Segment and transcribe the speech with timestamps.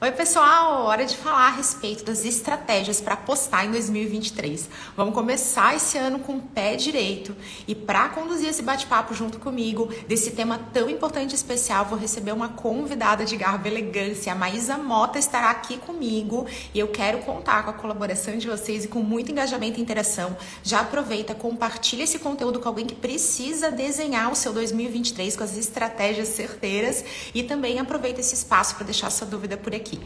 [0.00, 0.84] Oi, pessoal!
[0.84, 4.68] Hora de falar a respeito das estratégias para apostar em 2023.
[4.96, 7.34] Vamos começar esse ano com o pé direito.
[7.66, 12.30] E para conduzir esse bate-papo junto comigo, desse tema tão importante e especial, vou receber
[12.30, 14.30] uma convidada de garbo e elegância.
[14.30, 18.84] A Maísa Mota estará aqui comigo e eu quero contar com a colaboração de vocês
[18.84, 20.36] e com muito engajamento e interação.
[20.62, 25.56] Já aproveita, compartilha esse conteúdo com alguém que precisa desenhar o seu 2023 com as
[25.56, 27.04] estratégias certeiras
[27.34, 29.98] e também aproveita esse espaço para deixar sua dúvida por aqui aqui.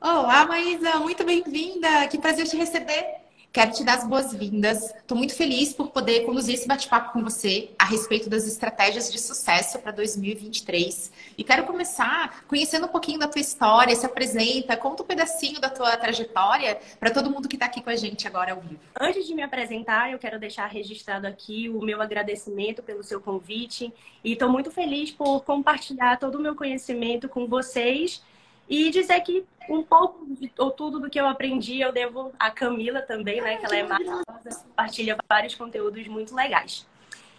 [0.00, 2.06] Olá, Maísa, muito bem-vinda.
[2.08, 3.23] Que prazer te receber.
[3.54, 4.82] Quero te dar as boas-vindas.
[4.96, 9.20] Estou muito feliz por poder conduzir esse bate-papo com você a respeito das estratégias de
[9.20, 11.12] sucesso para 2023.
[11.38, 15.70] E quero começar conhecendo um pouquinho da tua história, se apresenta, conta um pedacinho da
[15.70, 18.80] tua trajetória para todo mundo que está aqui com a gente agora ao vivo.
[19.00, 23.94] Antes de me apresentar, eu quero deixar registrado aqui o meu agradecimento pelo seu convite
[24.24, 28.20] e estou muito feliz por compartilhar todo o meu conhecimento com vocês
[28.68, 32.50] e dizer que um pouco de, ou tudo do que eu aprendi eu devo à
[32.50, 33.56] Camila também, né?
[33.56, 36.86] Que ela é maravilhosa, compartilha vários conteúdos muito legais.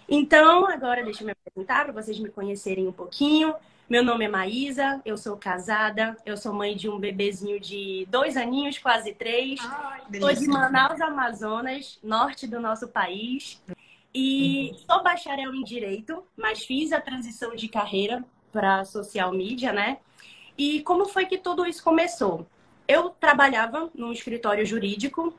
[0.07, 3.55] Então, agora deixa eu me apresentar para vocês me conhecerem um pouquinho.
[3.87, 8.35] Meu nome é Maísa, eu sou casada, eu sou mãe de um bebezinho de dois
[8.35, 9.59] aninhos, quase três.
[10.19, 13.61] sou de Manaus, Amazonas, norte do nosso país.
[14.13, 14.77] E uhum.
[14.89, 19.97] sou bacharel em Direito, mas fiz a transição de carreira para social media, né?
[20.57, 22.45] E como foi que tudo isso começou?
[22.87, 25.33] Eu trabalhava num escritório jurídico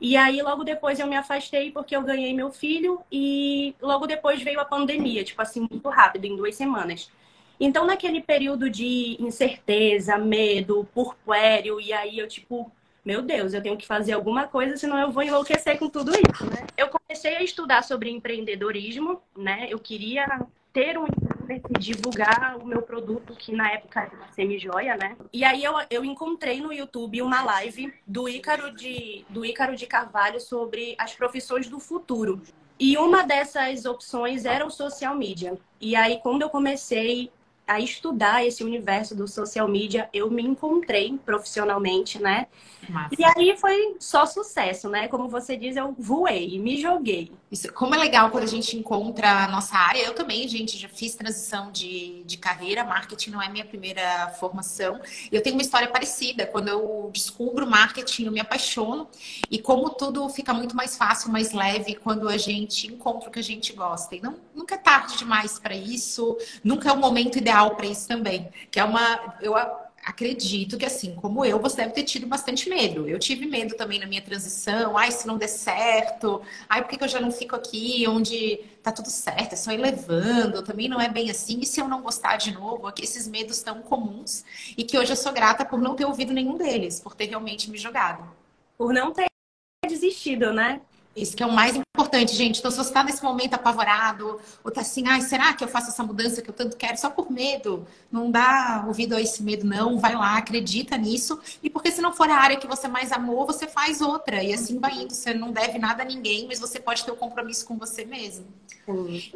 [0.00, 4.42] e aí logo depois eu me afastei porque eu ganhei meu filho e logo depois
[4.42, 7.10] veio a pandemia, tipo assim, muito rápido, em duas semanas.
[7.58, 12.72] Então, naquele período de incerteza, medo, purpuério, e aí eu, tipo,
[13.04, 16.46] meu Deus, eu tenho que fazer alguma coisa, senão eu vou enlouquecer com tudo isso,
[16.46, 16.66] né?
[16.74, 19.66] Eu comecei a estudar sobre empreendedorismo, né?
[19.68, 21.06] Eu queria ter um
[21.78, 25.16] divulgar o meu produto, que na época era uma semi-joia, né?
[25.32, 29.86] E aí eu, eu encontrei no YouTube uma live do Ícaro de, do Ícaro de
[29.86, 32.42] Carvalho sobre as profissões do futuro.
[32.78, 35.58] E uma dessas opções era o social media.
[35.80, 37.30] E aí, quando eu comecei
[37.70, 42.48] a estudar esse universo do social media, eu me encontrei profissionalmente, né?
[42.88, 43.14] Massa.
[43.16, 45.06] E aí foi só sucesso, né?
[45.06, 47.30] Como você diz, eu voei, me joguei.
[47.48, 50.02] Isso, como é legal quando a gente encontra a nossa área.
[50.02, 52.82] Eu também, gente, já fiz transição de, de carreira.
[52.82, 55.00] Marketing não é minha primeira formação.
[55.30, 56.46] Eu tenho uma história parecida.
[56.46, 59.08] Quando eu descubro marketing, eu me apaixono.
[59.48, 63.38] E como tudo fica muito mais fácil, mais leve quando a gente encontra o que
[63.38, 64.16] a gente gosta.
[64.16, 66.36] E não, nunca é tarde demais para isso.
[66.62, 68.48] Nunca é o momento ideal para isso também.
[68.70, 69.36] Que é uma...
[69.40, 69.56] Eu,
[70.02, 73.08] acredito que, assim como eu, você deve ter tido bastante medo.
[73.08, 74.96] Eu tive medo também na minha transição.
[74.96, 76.42] Ai, se não der certo.
[76.68, 79.52] Ai, por que, eu já não fico aqui onde tá tudo certo?
[79.52, 80.62] É só ir levando.
[80.62, 81.60] Também não é bem assim.
[81.60, 82.86] E se eu não gostar de novo?
[82.86, 84.44] Aqui, esses medos tão comuns.
[84.76, 87.70] E que hoje eu sou grata por não ter ouvido nenhum deles, por ter realmente
[87.70, 88.24] me jogado.
[88.76, 89.26] Por não ter
[89.86, 90.80] desistido, né?
[91.20, 92.58] Isso que é o mais importante, gente.
[92.58, 95.90] Então, se você está nesse momento apavorado, ou está assim, ai, será que eu faço
[95.90, 97.86] essa mudança que eu tanto quero só por medo?
[98.10, 99.98] Não dá ouvido a esse medo, não.
[99.98, 101.38] Vai lá, acredita nisso.
[101.62, 104.42] E porque se não for a área que você mais amou, você faz outra.
[104.42, 105.12] E assim vai indo.
[105.12, 108.04] Você não deve nada a ninguém, mas você pode ter o um compromisso com você
[108.04, 108.46] mesmo.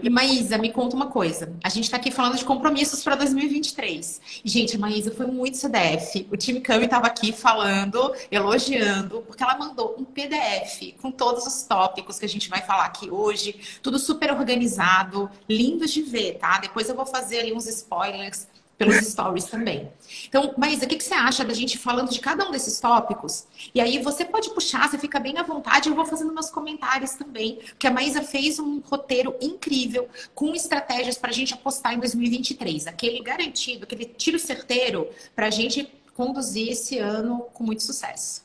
[0.03, 1.53] E Maísa, me conta uma coisa.
[1.63, 4.21] A gente está aqui falando de compromissos para 2023.
[4.45, 6.27] E, gente, Maísa foi muito CDF.
[6.31, 11.63] O time Cami estava aqui falando, elogiando, porque ela mandou um PDF com todos os
[11.75, 13.79] tópicos que a gente vai falar aqui hoje.
[13.83, 16.59] Tudo super organizado, lindos de ver, tá?
[16.59, 18.47] Depois eu vou fazer ali uns spoilers
[18.79, 19.89] pelos stories também.
[20.29, 23.47] Então, Maísa, o que, que, você acha da gente falando de cada um desses tópicos?
[23.75, 27.13] E aí você pode puxar, você fica bem à vontade, eu vou fazendo meus comentários
[27.13, 31.99] também, porque a Maísa fez um roteiro incrível com estratégias para a gente apostar em
[31.99, 32.87] 2023.
[32.87, 38.43] Aquele garantido, aquele tiro certeiro para a gente conduzir esse ano com muito sucesso.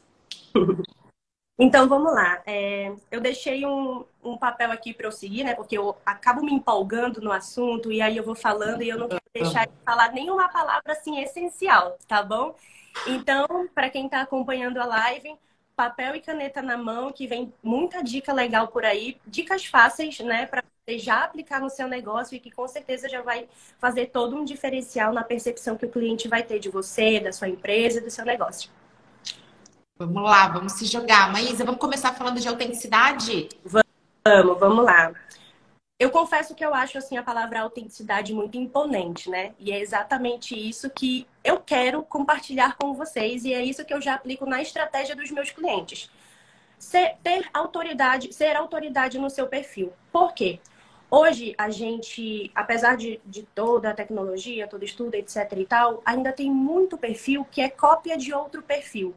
[1.62, 2.42] Então vamos lá.
[2.46, 5.54] É, eu deixei um, um papel aqui para eu seguir, né?
[5.54, 9.10] Porque eu acabo me empolgando no assunto e aí eu vou falando e eu não
[9.10, 12.56] quero deixar de falar nenhuma palavra assim essencial, tá bom?
[13.06, 13.46] Então,
[13.76, 15.36] para quem está acompanhando a live,
[15.76, 20.46] papel e caneta na mão, que vem muita dica legal por aí, dicas fáceis, né,
[20.46, 23.48] para você já aplicar no seu negócio e que com certeza já vai
[23.80, 27.50] fazer todo um diferencial na percepção que o cliente vai ter de você, da sua
[27.50, 28.70] empresa, do seu negócio.
[30.02, 31.30] Vamos lá, vamos se jogar.
[31.30, 33.50] Maísa, vamos começar falando de autenticidade?
[33.66, 35.12] Vamos, vamos lá.
[36.00, 39.54] eu confesso que eu acho assim a palavra autenticidade muito imponente, né?
[39.60, 44.00] E é exatamente isso que eu quero compartilhar com vocês e é isso que eu
[44.00, 46.10] já aplico na estratégia dos meus clientes.
[46.78, 49.92] Ser, ter autoridade, ser autoridade no seu perfil.
[50.14, 50.62] Por quê?
[51.12, 56.32] Hoje a gente, apesar de, de toda a tecnologia, todo estudo, etc e tal, ainda
[56.32, 59.14] tem muito perfil que é cópia de outro perfil.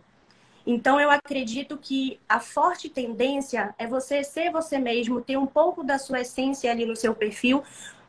[0.66, 5.82] Então, eu acredito que a forte tendência é você ser você mesmo, ter um pouco
[5.82, 7.62] da sua essência ali no seu perfil,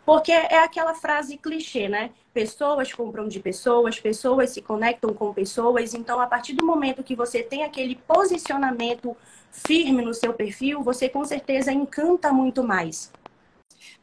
[0.05, 2.11] porque é aquela frase clichê, né?
[2.33, 5.94] Pessoas compram de pessoas, pessoas se conectam com pessoas.
[5.94, 9.15] Então, a partir do momento que você tem aquele posicionamento
[9.51, 13.11] firme no seu perfil, você com certeza encanta muito mais.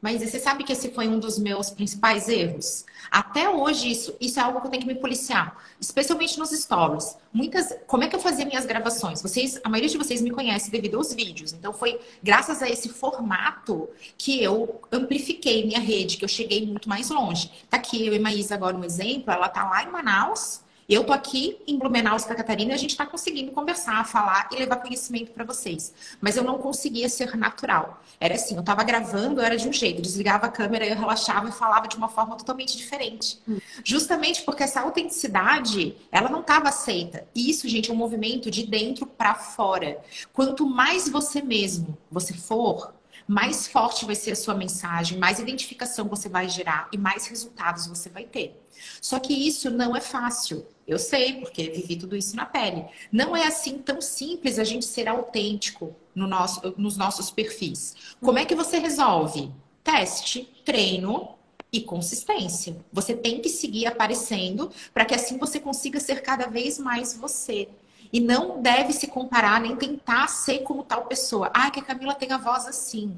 [0.00, 2.84] Mas você sabe que esse foi um dos meus principais erros?
[3.10, 7.16] Até hoje, isso, isso é algo que eu tenho que me policiar, especialmente nos stories.
[7.32, 7.74] Muitas.
[7.86, 9.20] Como é que eu fazia minhas gravações?
[9.20, 11.52] Vocês, a maioria de vocês me conhece devido aos vídeos.
[11.52, 16.88] Então, foi graças a esse formato que eu amplifiquei minha rede, que eu cheguei muito
[16.88, 17.50] mais longe.
[17.68, 19.32] Tá aqui eu e Maísa agora um exemplo.
[19.32, 20.60] Ela tá lá em Manaus
[20.94, 24.56] eu tô aqui em Blumenau, Santa Catarina, e a gente está conseguindo conversar, falar e
[24.56, 25.94] levar conhecimento para vocês.
[26.20, 28.02] Mas eu não conseguia ser natural.
[28.18, 31.52] Era assim, eu estava gravando, era de um jeito, desligava a câmera, eu relaxava e
[31.52, 33.38] falava de uma forma totalmente diferente.
[33.48, 33.58] Hum.
[33.84, 37.26] Justamente porque essa autenticidade, ela não estava aceita.
[37.34, 39.98] E isso, gente, é um movimento de dentro para fora.
[40.32, 42.92] Quanto mais você mesmo você for,
[43.30, 47.86] mais forte vai ser a sua mensagem, mais identificação você vai gerar e mais resultados
[47.86, 48.60] você vai ter.
[49.00, 50.66] Só que isso não é fácil.
[50.84, 52.84] Eu sei, porque vivi tudo isso na pele.
[53.12, 57.94] Não é assim tão simples a gente ser autêntico no nosso, nos nossos perfis.
[58.20, 59.52] Como é que você resolve?
[59.84, 61.36] Teste, treino
[61.72, 62.84] e consistência.
[62.92, 67.68] Você tem que seguir aparecendo para que assim você consiga ser cada vez mais você.
[68.12, 71.50] E não deve se comparar nem tentar ser como tal pessoa.
[71.54, 73.16] Ah, que a Camila tem a voz assim.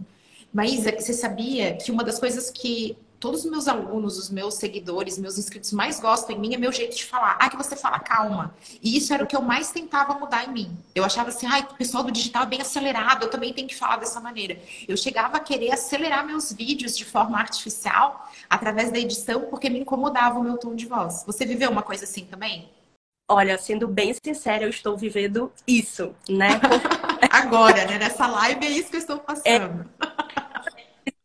[0.52, 5.16] Mas você sabia que uma das coisas que todos os meus alunos, os meus seguidores,
[5.16, 7.38] meus inscritos mais gostam em mim é meu jeito de falar.
[7.40, 8.52] Ah, que você fala calma.
[8.82, 10.76] E isso era o que eu mais tentava mudar em mim.
[10.92, 13.76] Eu achava assim, ai, o pessoal do digital é bem acelerado, eu também tenho que
[13.76, 14.60] falar dessa maneira.
[14.88, 19.78] Eu chegava a querer acelerar meus vídeos de forma artificial através da edição porque me
[19.78, 21.22] incomodava o meu tom de voz.
[21.24, 22.68] Você viveu uma coisa assim também?
[23.28, 26.60] Olha, sendo bem sincera, eu estou vivendo isso, né?
[27.30, 27.98] Agora, né?
[27.98, 29.88] Nessa live é isso que eu estou passando.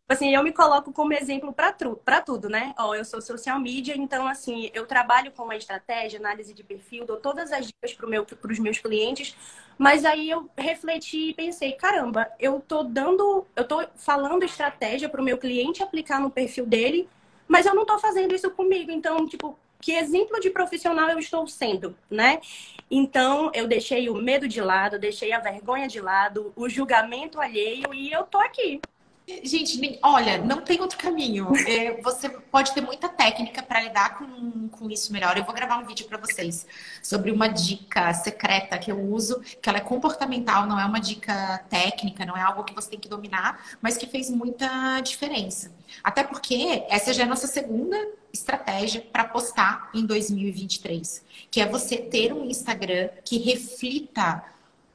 [0.09, 2.73] É assim, eu me coloco como exemplo para tudo, né?
[2.79, 7.05] Ó, eu sou social media, então, assim, eu trabalho com uma estratégia, análise de perfil,
[7.05, 9.35] dou todas as dicas para meu, os meus clientes,
[9.77, 15.21] mas aí eu refleti e pensei, caramba, eu tô dando, eu tô falando estratégia para
[15.21, 17.09] o meu cliente aplicar no perfil dele,
[17.45, 21.47] mas eu não tô fazendo isso comigo, então, tipo, que exemplo de profissional eu estou
[21.47, 22.39] sendo, né?
[22.89, 27.93] Então, eu deixei o medo de lado, deixei a vergonha de lado, o julgamento alheio
[27.93, 28.79] e eu tô aqui,
[29.43, 31.51] Gente, olha, não tem outro caminho.
[31.67, 35.37] É, você pode ter muita técnica para lidar com, com isso melhor.
[35.37, 36.65] Eu vou gravar um vídeo para vocês
[37.03, 41.61] sobre uma dica secreta que eu uso, que ela é comportamental, não é uma dica
[41.69, 45.73] técnica, não é algo que você tem que dominar, mas que fez muita diferença.
[46.01, 47.97] Até porque essa já é a nossa segunda
[48.33, 54.43] estratégia para postar em 2023, que é você ter um Instagram que reflita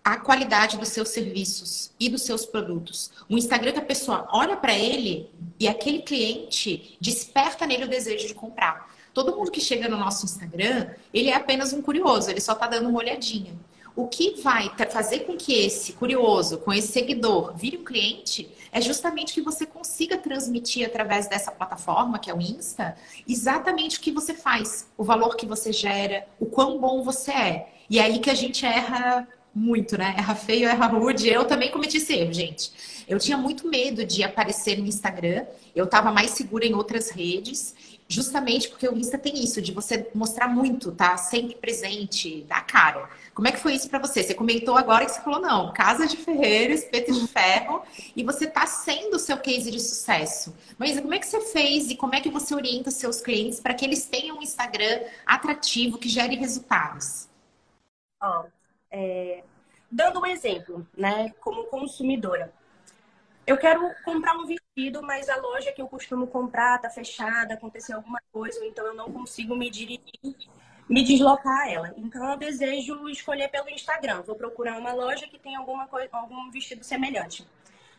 [0.04, 3.12] a qualidade dos seus serviços e dos seus produtos.
[3.28, 5.30] O Instagram que a pessoa olha para ele
[5.60, 8.92] e aquele cliente desperta nele o desejo de comprar.
[9.14, 12.66] Todo mundo que chega no nosso Instagram, ele é apenas um curioso, ele só está
[12.66, 13.54] dando uma olhadinha.
[13.94, 18.80] O que vai fazer com que esse curioso, com esse seguidor, vire um cliente, é
[18.80, 22.96] justamente que você consiga transmitir através dessa plataforma, que é o Insta,
[23.28, 27.68] exatamente o que você faz, o valor que você gera, o quão bom você é.
[27.90, 30.14] E é aí que a gente erra muito, né?
[30.16, 31.28] Erra feio, erra rude.
[31.28, 32.72] Eu também cometi esse erro, gente.
[33.06, 35.44] Eu tinha muito medo de aparecer no Instagram.
[35.76, 37.74] Eu estava mais segura em outras redes,
[38.12, 41.16] justamente porque o Insta tem isso, de você mostrar muito, tá?
[41.16, 43.08] Sempre presente, da cara.
[43.34, 44.22] Como é que foi isso para você?
[44.22, 47.82] Você comentou agora que você falou, não, casa de ferreiro, espeto de ferro,
[48.14, 50.54] e você tá sendo o seu case de sucesso.
[50.78, 53.72] Mas como é que você fez e como é que você orienta seus clientes para
[53.72, 57.28] que eles tenham um Instagram atrativo que gere resultados?
[58.22, 58.44] Oh,
[58.90, 59.42] é,
[59.90, 62.52] dando um exemplo, né, como consumidora.
[63.52, 67.96] Eu quero comprar um vestido, mas a loja que eu costumo comprar tá fechada, aconteceu
[67.96, 70.00] alguma coisa, então eu não consigo me dirigir,
[70.88, 71.94] me deslocar a ela.
[71.98, 74.22] Então eu desejo escolher pelo Instagram.
[74.22, 77.46] Vou procurar uma loja que tem alguma coisa, algum vestido semelhante.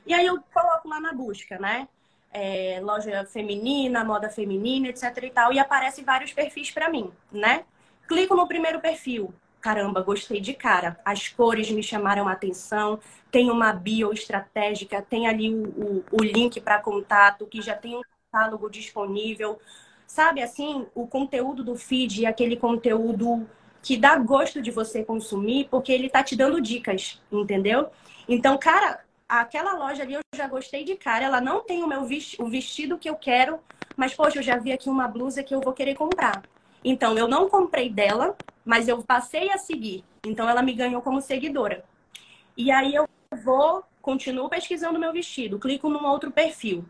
[0.07, 1.87] E aí eu coloco lá na busca, né?
[2.31, 7.63] É, loja feminina, moda feminina, etc e tal, e aparece vários perfis para mim, né?
[8.07, 9.31] Clico no primeiro perfil,
[9.63, 10.99] caramba, gostei de cara.
[11.05, 12.99] As cores me chamaram a atenção.
[13.31, 17.95] Tem uma bio estratégica, tem ali o, o, o link para contato, que já tem
[17.95, 19.57] um catálogo disponível.
[20.05, 23.47] Sabe assim, o conteúdo do feed é aquele conteúdo
[23.81, 27.89] que dá gosto de você consumir, porque ele tá te dando dicas, entendeu?
[28.27, 31.23] Então, cara, aquela loja ali eu já gostei de cara.
[31.25, 33.59] Ela não tem o meu o vestido que eu quero,
[33.95, 36.43] mas poxa, eu já vi aqui uma blusa que eu vou querer comprar.
[36.83, 40.03] Então, eu não comprei dela, mas eu passei a seguir.
[40.25, 41.83] Então, ela me ganhou como seguidora.
[42.55, 43.07] E aí eu
[43.43, 46.85] vou, continuo pesquisando meu vestido, clico num outro perfil.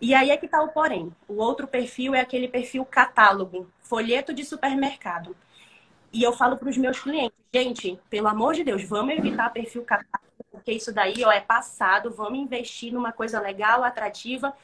[0.00, 1.12] E aí é que tá o porém.
[1.26, 5.36] O outro perfil é aquele perfil catálogo, folheto de supermercado.
[6.12, 9.84] E eu falo para os meus clientes, gente, pelo amor de Deus, vamos evitar perfil
[9.84, 14.54] catálogo, porque isso daí ó, é passado, vamos investir numa coisa legal, atrativa.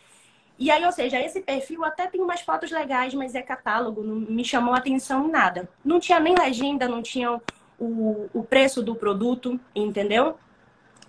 [0.59, 4.15] E aí, ou seja, esse perfil até tem umas fotos legais, mas é catálogo, não
[4.15, 5.69] me chamou atenção nada.
[5.85, 7.41] Não tinha nem legenda, não tinha
[7.79, 10.39] o, o preço do produto, entendeu?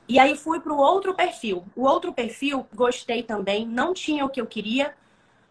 [0.08, 1.64] E aí fui para o outro perfil.
[1.75, 4.94] O outro perfil, gostei também, não tinha o que eu queria,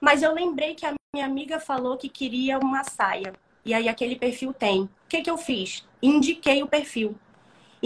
[0.00, 3.32] mas eu lembrei que a minha amiga falou que queria uma saia
[3.64, 4.82] e aí aquele perfil tem.
[4.82, 5.86] O que, que eu fiz?
[6.02, 7.16] Indiquei o perfil.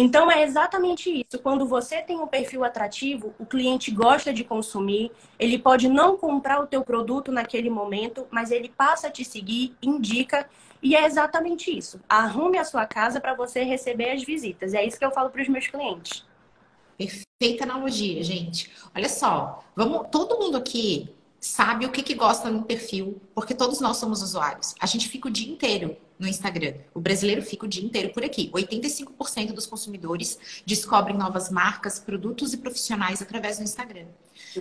[0.01, 1.43] Então é exatamente isso.
[1.43, 6.61] Quando você tem um perfil atrativo, o cliente gosta de consumir, ele pode não comprar
[6.63, 10.49] o teu produto naquele momento, mas ele passa a te seguir, indica,
[10.81, 12.01] e é exatamente isso.
[12.09, 14.73] Arrume a sua casa para você receber as visitas.
[14.73, 16.25] É isso que eu falo para os meus clientes.
[16.97, 18.71] Perfeita analogia, gente.
[18.95, 23.81] Olha só, vamos, todo mundo aqui sabe o que, que gosta no perfil, porque todos
[23.81, 24.75] nós somos usuários.
[24.81, 26.75] A gente fica o dia inteiro no Instagram.
[26.93, 28.51] O brasileiro fica o dia inteiro por aqui.
[28.53, 34.07] 85% dos consumidores descobrem novas marcas, produtos e profissionais através do Instagram.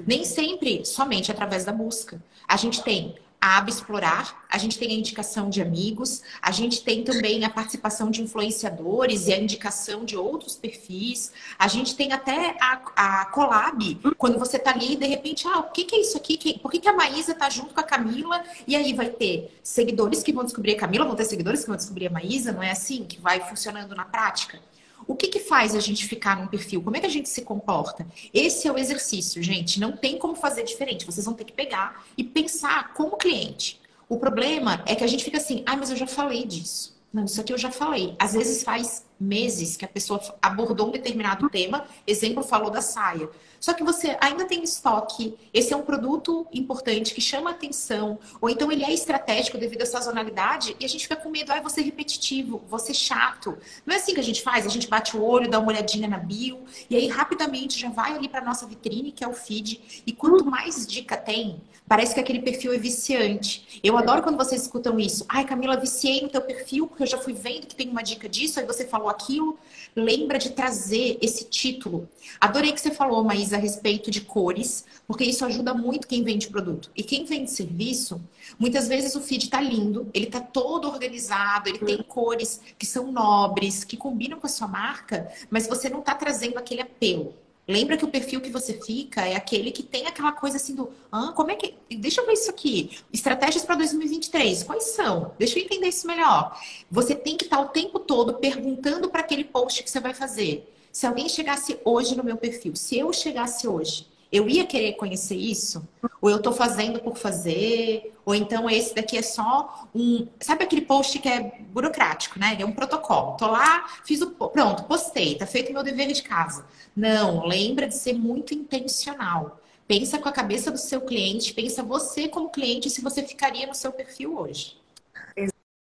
[0.05, 2.21] Nem sempre somente através da busca.
[2.47, 3.15] A gente tem
[3.47, 7.49] a aba explorar, a gente tem a indicação de amigos, a gente tem também a
[7.49, 13.25] participação de influenciadores e a indicação de outros perfis, a gente tem até a, a
[13.27, 16.59] collab, quando você tá ali e de repente, ah, o que, que é isso aqui?
[16.59, 18.43] Por que, que a Maísa tá junto com a Camila?
[18.67, 21.77] E aí vai ter seguidores que vão descobrir a Camila, vão ter seguidores que vão
[21.77, 24.59] descobrir a Maísa, não é assim que vai funcionando na prática?
[25.05, 26.81] O que, que faz a gente ficar num perfil?
[26.81, 28.05] Como é que a gente se comporta?
[28.33, 29.79] Esse é o exercício, gente.
[29.79, 31.05] Não tem como fazer diferente.
[31.05, 33.79] Vocês vão ter que pegar e pensar como cliente.
[34.09, 36.97] O problema é que a gente fica assim, ah, mas eu já falei disso.
[37.13, 38.15] Não, isso aqui eu já falei.
[38.19, 43.29] Às vezes faz meses que a pessoa abordou um determinado tema, exemplo falou da saia.
[43.59, 48.49] Só que você ainda tem estoque, esse é um produto importante que chama atenção, ou
[48.49, 51.81] então ele é estratégico devido à sazonalidade e a gente fica com medo, ah, você
[51.81, 53.57] repetitivo, você chato.
[53.85, 56.07] Não é assim que a gente faz, a gente bate o olho, dá uma olhadinha
[56.07, 56.59] na bio
[56.89, 60.45] e aí rapidamente já vai ali para nossa vitrine, que é o feed, e quanto
[60.45, 63.79] mais dica tem, parece que aquele perfil é viciante.
[63.83, 65.25] Eu adoro quando vocês escutam isso.
[65.27, 68.27] Ai, Camila, viciei no teu perfil porque eu já fui vendo que tem uma dica
[68.27, 69.57] disso, aí você falou aquilo.
[69.95, 72.07] Lembra de trazer esse título.
[72.39, 76.49] Adorei que você falou, Maís, a respeito de cores, porque isso ajuda muito quem vende
[76.49, 76.91] produto.
[76.95, 78.21] E quem vende serviço,
[78.59, 83.11] muitas vezes o feed está lindo, ele está todo organizado, ele tem cores que são
[83.11, 87.33] nobres, que combinam com a sua marca, mas você não está trazendo aquele apelo.
[87.67, 90.89] Lembra que o perfil que você fica é aquele que tem aquela coisa assim do,
[91.11, 92.97] ah, como é que, deixa eu ver isso aqui.
[93.11, 95.33] Estratégias para 2023, quais são?
[95.37, 96.57] Deixa eu entender isso melhor.
[96.89, 100.13] Você tem que estar tá o tempo todo perguntando para aquele post que você vai
[100.13, 100.73] fazer.
[100.93, 105.35] Se alguém chegasse hoje no meu perfil, se eu chegasse hoje, eu ia querer conhecer
[105.35, 105.87] isso?
[106.21, 108.13] Ou eu tô fazendo por fazer?
[108.25, 110.27] Ou então esse daqui é só um.
[110.39, 112.57] Sabe aquele post que é burocrático, né?
[112.59, 113.37] É um protocolo.
[113.37, 114.31] Tô lá, fiz o.
[114.31, 116.65] Pronto, postei, tá feito o meu dever de casa.
[116.95, 119.61] Não, lembra de ser muito intencional.
[119.87, 123.73] Pensa com a cabeça do seu cliente, pensa você como cliente se você ficaria no
[123.73, 124.77] seu perfil hoje.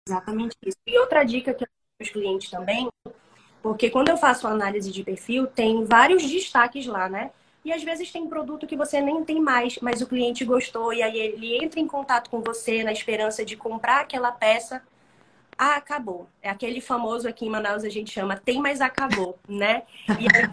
[0.07, 0.77] Exatamente isso.
[0.87, 2.89] E outra dica que eu dou os clientes também
[3.63, 7.31] porque quando eu faço análise de perfil, tem vários destaques lá, né?
[7.69, 11.03] E às vezes tem produto que você nem tem mais, mas o cliente gostou e
[11.03, 14.83] aí ele entra em contato com você na esperança de comprar aquela peça.
[15.57, 16.27] Ah, acabou.
[16.41, 19.83] É aquele famoso aqui em Manaus a gente chama tem, mas acabou, né?
[20.09, 20.47] E aí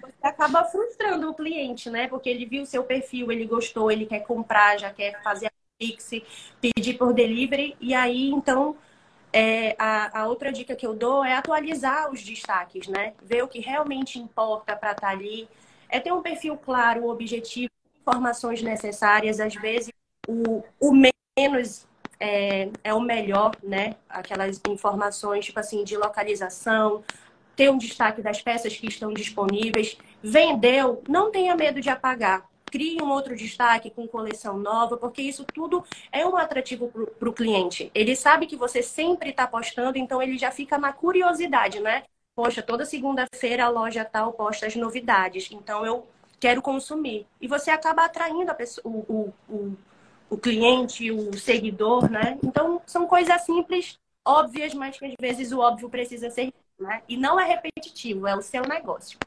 [0.00, 2.08] você acaba frustrando o cliente, né?
[2.08, 5.50] Porque ele viu o seu perfil, ele gostou, ele quer comprar, já quer fazer a
[5.78, 6.10] Pix,
[6.60, 8.76] pedir por delivery, e aí então
[9.32, 13.12] é, a, a, outra dica que eu dou é atualizar os destaques, né?
[13.22, 15.48] Ver o que realmente importa para estar tá ali.
[15.88, 19.40] É ter um perfil claro, objetivo, informações necessárias.
[19.40, 19.90] Às vezes,
[20.28, 21.86] o, o menos
[22.18, 23.96] é, é, o melhor, né?
[24.08, 27.04] Aquelas informações, tipo assim, de localização,
[27.54, 29.96] ter um destaque das peças que estão disponíveis.
[30.22, 32.48] Vendeu, não tenha medo de apagar.
[32.66, 37.32] crie um outro destaque com coleção nova, porque isso tudo é um atrativo para o
[37.32, 37.90] cliente.
[37.94, 42.04] Ele sabe que você sempre está postando, então ele já fica na curiosidade, né?
[42.36, 46.06] Poxa, toda segunda-feira a loja tal posta as novidades, então eu
[46.38, 47.26] quero consumir.
[47.40, 49.76] E você acaba atraindo pessoa, o, o, o,
[50.28, 52.38] o cliente, o seguidor, né?
[52.44, 57.02] Então são coisas simples, óbvias, mas que às vezes o óbvio precisa ser, né?
[57.08, 59.18] E não é repetitivo, é o seu negócio.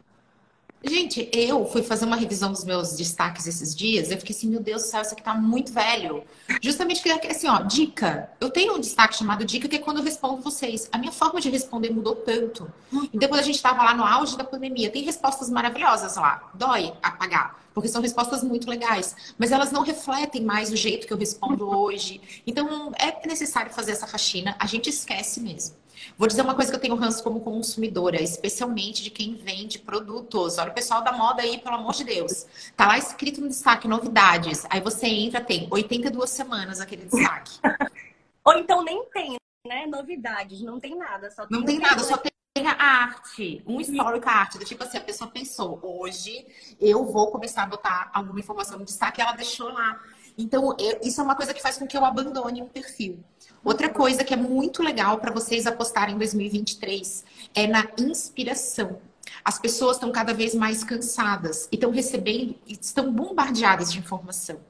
[0.81, 4.12] Gente, eu fui fazer uma revisão dos meus destaques esses dias.
[4.12, 6.24] Eu fiquei assim, meu Deus do céu, isso aqui tá muito velho.
[6.62, 8.29] Justamente que, assim, ó, dica.
[8.39, 10.88] Eu tenho um destaque chamado dica, que é quando eu respondo vocês.
[10.93, 12.71] A minha forma de responder mudou tanto.
[13.13, 16.50] Então, quando a gente tava lá no auge da pandemia, tem respostas maravilhosas lá.
[16.53, 19.33] Dói apagar, porque são respostas muito legais.
[19.38, 22.41] Mas elas não refletem mais o jeito que eu respondo hoje.
[22.48, 24.55] Então, é necessário fazer essa faxina.
[24.57, 25.75] A gente esquece mesmo.
[26.17, 30.57] Vou dizer uma coisa que eu tenho ranço como consumidora, especialmente de quem vende produtos.
[30.57, 32.45] Olha o pessoal da moda aí, pelo amor de Deus.
[32.75, 34.65] Tá lá escrito no destaque novidades.
[34.69, 37.59] Aí você entra, tem 82 semanas aquele destaque.
[38.45, 39.35] Ou então nem tem,
[39.67, 39.85] né?
[39.85, 41.29] Novidades, não tem nada.
[41.31, 42.31] Só tem não tem nada, só tem
[42.67, 46.45] a arte, um histórico arte, do tipo assim, a pessoa pensou, hoje
[46.79, 49.99] eu vou começar a botar alguma informação no destaque, ela deixou lá.
[50.39, 53.19] Então, eu, isso é uma coisa que faz com que eu abandone um perfil.
[53.62, 59.01] Outra coisa que é muito legal para vocês apostarem em 2023 é na inspiração.
[59.43, 64.62] As pessoas estão cada vez mais cansadas e estão recebendo, estão bombardeadas de informação.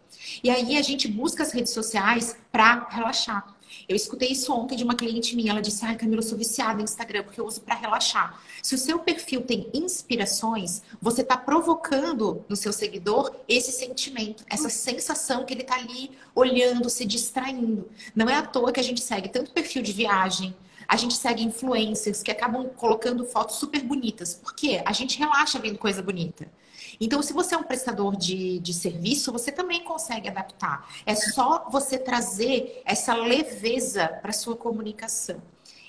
[0.43, 3.55] E aí a gente busca as redes sociais para relaxar.
[3.87, 5.51] Eu escutei isso ontem de uma cliente minha.
[5.51, 8.41] Ela disse: Ai, Camila, eu sou viciada em Instagram porque eu uso para relaxar.
[8.61, 14.69] Se o seu perfil tem inspirações, você está provocando no seu seguidor esse sentimento, essa
[14.69, 17.89] sensação que ele está ali olhando, se distraindo.
[18.15, 20.55] Não é à toa que a gente segue tanto perfil de viagem,
[20.87, 24.33] a gente segue influencers que acabam colocando fotos super bonitas.
[24.33, 24.81] Por quê?
[24.85, 26.51] A gente relaxa vendo coisa bonita.
[26.99, 30.87] Então, se você é um prestador de, de serviço, você também consegue adaptar.
[31.05, 35.41] É só você trazer essa leveza para sua comunicação.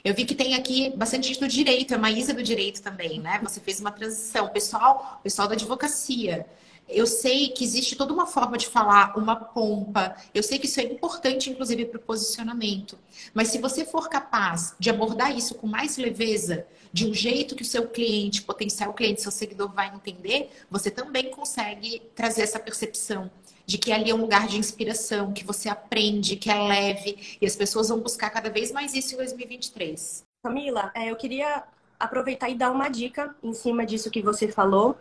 [0.05, 3.39] Eu vi que tem aqui bastante gente do direito, a Maísa do direito também, né?
[3.43, 4.49] Você fez uma transição.
[4.49, 6.47] Pessoal, pessoal da advocacia.
[6.93, 10.15] Eu sei que existe toda uma forma de falar, uma pompa.
[10.35, 12.99] Eu sei que isso é importante, inclusive, para o posicionamento.
[13.33, 17.63] Mas se você for capaz de abordar isso com mais leveza, de um jeito que
[17.63, 23.31] o seu cliente, potencial cliente, seu seguidor vai entender, você também consegue trazer essa percepção
[23.65, 27.47] de que ali é um lugar de inspiração, que você aprende, que é leve, e
[27.47, 30.25] as pessoas vão buscar cada vez mais isso em 2023.
[30.43, 31.63] Camila, é, eu queria
[31.99, 34.97] aproveitar e dar uma dica em cima disso que você falou.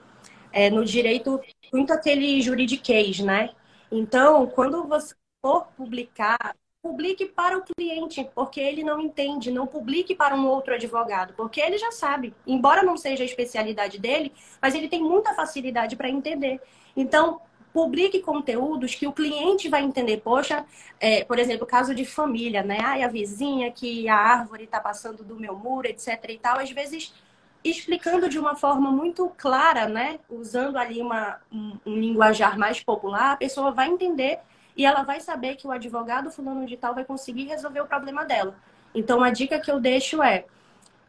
[0.51, 1.39] É, no direito,
[1.71, 3.51] muito aquele juridiquês, né?
[3.91, 10.15] Então, quando você for publicar publique para o cliente, porque ele não entende, não publique
[10.15, 14.31] para um outro advogado, porque ele já sabe, embora não seja a especialidade dele,
[14.61, 16.61] mas ele tem muita facilidade para entender.
[16.95, 17.41] Então,
[17.73, 20.21] publique conteúdos que o cliente vai entender.
[20.21, 20.65] Poxa,
[20.99, 22.79] é, por exemplo, caso de família, né?
[22.81, 26.25] Ai, a vizinha que a árvore está passando do meu muro, etc.
[26.29, 27.13] e tal, às vezes
[27.63, 30.19] explicando de uma forma muito clara, né?
[30.29, 34.39] Usando ali uma, um, um linguajar mais popular, a pessoa vai entender
[34.75, 38.23] e ela vai saber que o advogado fulano de tal vai conseguir resolver o problema
[38.23, 38.55] dela.
[38.95, 40.45] Então, a dica que eu deixo é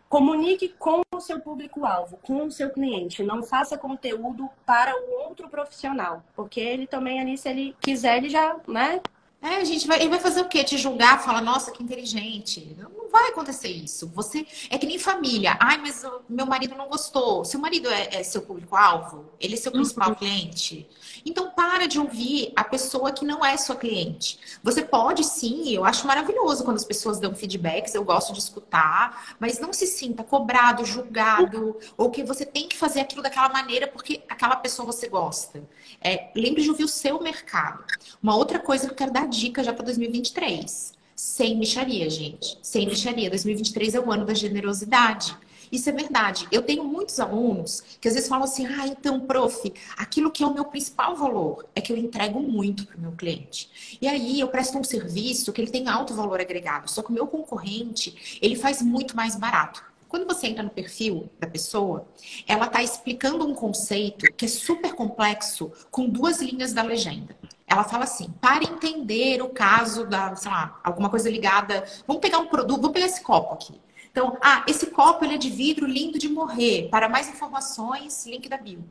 [0.08, 3.22] comunique com o seu público-alvo, com o seu cliente.
[3.22, 8.28] Não faça conteúdo para o outro profissional, porque ele também ali, se ele quiser, ele
[8.28, 9.00] já, né?
[9.42, 10.62] É, a gente vai, ele vai fazer o quê?
[10.62, 12.76] Te julgar, falar, nossa, que inteligente.
[12.78, 14.06] Não vai acontecer isso.
[14.14, 15.56] Você é que nem família.
[15.58, 17.44] Ai, mas meu marido não gostou.
[17.44, 19.30] Seu marido é, é seu público-alvo?
[19.40, 20.14] Ele é seu principal uhum.
[20.14, 20.86] cliente?
[21.24, 24.38] Então, para de ouvir a pessoa que não é sua cliente.
[24.62, 29.34] Você pode sim, eu acho maravilhoso quando as pessoas dão feedbacks, eu gosto de escutar,
[29.38, 33.86] mas não se sinta cobrado, julgado, ou que você tem que fazer aquilo daquela maneira
[33.86, 35.62] porque aquela pessoa você gosta.
[36.00, 37.84] É, lembre de ouvir o seu mercado.
[38.22, 42.58] Uma outra coisa que eu quero dar dica já para 2023 sem micharia, gente.
[42.62, 43.28] Sem micharia.
[43.28, 45.36] 2023 é o ano da generosidade.
[45.70, 46.48] Isso é verdade.
[46.50, 50.46] Eu tenho muitos alunos que às vezes falam assim: ah, então, prof, aquilo que é
[50.46, 53.98] o meu principal valor é que eu entrego muito para o meu cliente.
[54.00, 57.12] E aí eu presto um serviço que ele tem alto valor agregado, só que o
[57.12, 59.84] meu concorrente ele faz muito mais barato.
[60.08, 62.08] Quando você entra no perfil da pessoa,
[62.48, 67.36] ela está explicando um conceito que é super complexo com duas linhas da legenda.
[67.70, 71.84] Ela fala assim: para entender o caso da, sei lá, alguma coisa ligada.
[72.04, 73.80] Vamos pegar um produto, vamos pegar esse copo aqui.
[74.10, 76.88] Então, ah, esse copo ele é de vidro lindo de morrer.
[76.90, 78.84] Para mais informações, link da bio.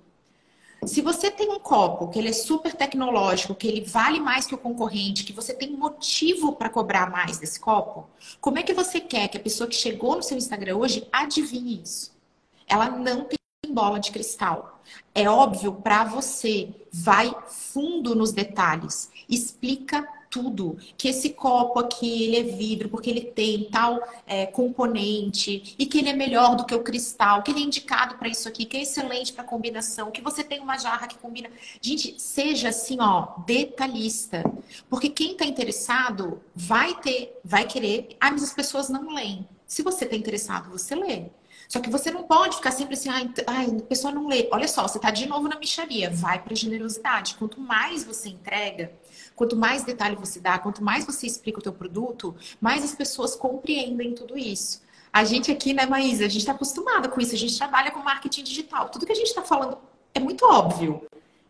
[0.85, 4.55] Se você tem um copo que ele é super tecnológico, que ele vale mais que
[4.55, 9.01] o concorrente, que você tem motivo para cobrar mais desse copo, como é que você
[9.01, 12.17] quer que a pessoa que chegou no seu Instagram hoje adivinhe isso?
[12.65, 13.38] Ela não tem
[13.73, 14.81] bola de cristal.
[15.13, 20.77] É óbvio para você, vai fundo nos detalhes, explica tudo.
[20.97, 25.97] Que esse copo aqui, ele é vidro porque ele tem tal é, componente e que
[25.97, 28.77] ele é melhor do que o cristal, que ele é indicado para isso aqui, que
[28.77, 31.49] é excelente para combinação, que você tem uma jarra que combina.
[31.81, 34.43] Gente, seja assim, ó, detalhista.
[34.89, 38.15] Porque quem está interessado vai ter, vai querer.
[38.19, 39.47] Ah, mas as pessoas não leem.
[39.65, 41.25] Se você está interessado, você lê.
[41.69, 44.49] Só que você não pode ficar sempre assim, ai, ai a pessoa não lê.
[44.51, 47.35] Olha só, você está de novo na micharia, vai para generosidade.
[47.35, 48.91] Quanto mais você entrega,
[49.35, 53.35] quanto mais detalhe você dá, quanto mais você explica o teu produto, mais as pessoas
[53.35, 54.81] compreendem tudo isso.
[55.13, 57.99] A gente aqui, né, Maísa, a gente está acostumada com isso, a gente trabalha com
[57.99, 58.89] marketing digital.
[58.89, 59.77] Tudo que a gente está falando
[60.15, 61.03] é muito óbvio.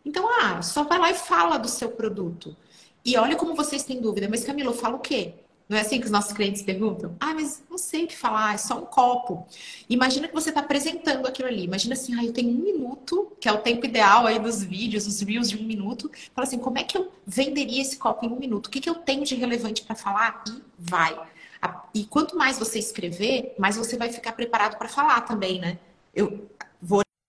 [0.04, 2.54] Então, ah, só vai lá e fala do seu produto.
[3.02, 5.34] E olha como vocês têm dúvida, mas Camila, eu falo o quê?
[5.70, 7.14] Não é assim que os nossos clientes perguntam?
[7.20, 9.46] Ah, mas não sei o que falar, é só um copo.
[9.88, 11.62] Imagina que você está apresentando aquilo ali.
[11.62, 15.06] Imagina assim, ah, eu tenho um minuto, que é o tempo ideal aí dos vídeos,
[15.06, 16.10] os reels de um minuto.
[16.34, 18.66] Fala assim, como é que eu venderia esse copo em um minuto?
[18.66, 20.42] O que, que eu tenho de relevante para falar?
[20.48, 21.16] E vai.
[21.94, 25.78] E quanto mais você escrever, mais você vai ficar preparado para falar também, né?
[26.12, 26.50] Eu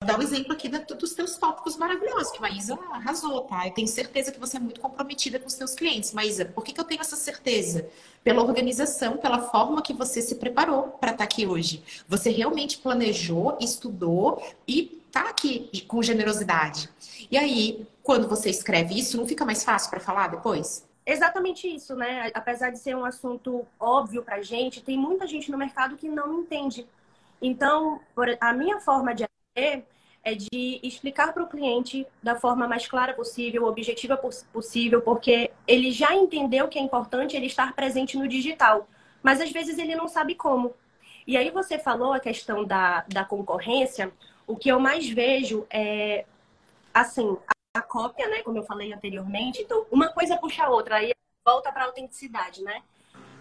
[0.04, 3.68] dar o exemplo aqui dos teus tópicos maravilhosos, que Maísa arrasou, tá?
[3.68, 6.12] Eu tenho certeza que você é muito comprometida com os seus clientes.
[6.12, 7.88] Maísa, por que, que eu tenho essa certeza?
[8.24, 11.84] Pela organização, pela forma que você se preparou para estar tá aqui hoje.
[12.08, 16.90] Você realmente planejou, estudou e tá aqui com generosidade.
[17.30, 20.84] E aí, quando você escreve isso, não fica mais fácil para falar depois?
[21.06, 22.32] Exatamente isso, né?
[22.34, 26.42] Apesar de ser um assunto óbvio pra gente, tem muita gente no mercado que não
[26.42, 26.88] entende.
[27.42, 28.00] Então,
[28.40, 29.24] a minha forma de
[29.56, 34.18] é de explicar para o cliente da forma mais clara possível, objetiva
[34.54, 38.88] possível, porque ele já entendeu que é importante ele estar presente no digital,
[39.24, 40.74] mas às vezes ele não sabe como.
[41.26, 44.12] E aí você falou a questão da, da concorrência,
[44.46, 46.26] o que eu mais vejo é,
[46.94, 47.38] assim,
[47.76, 51.14] a, a cópia, né, como eu falei anteriormente, então uma coisa puxa a outra, aí
[51.44, 52.84] volta para a autenticidade, né?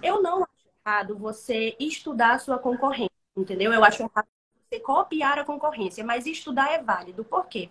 [0.02, 3.72] Eu não acho errado você estudar a sua concorrência, entendeu?
[3.72, 4.26] Eu acho errado
[4.70, 7.24] você copiar a concorrência, mas estudar é válido.
[7.24, 7.68] Por quê?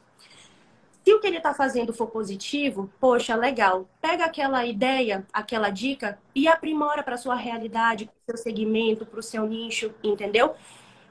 [1.01, 3.87] Se o que ele está fazendo for positivo, poxa, legal.
[4.01, 9.19] Pega aquela ideia, aquela dica e aprimora para sua realidade, para o seu segmento, para
[9.19, 10.55] o seu nicho, entendeu?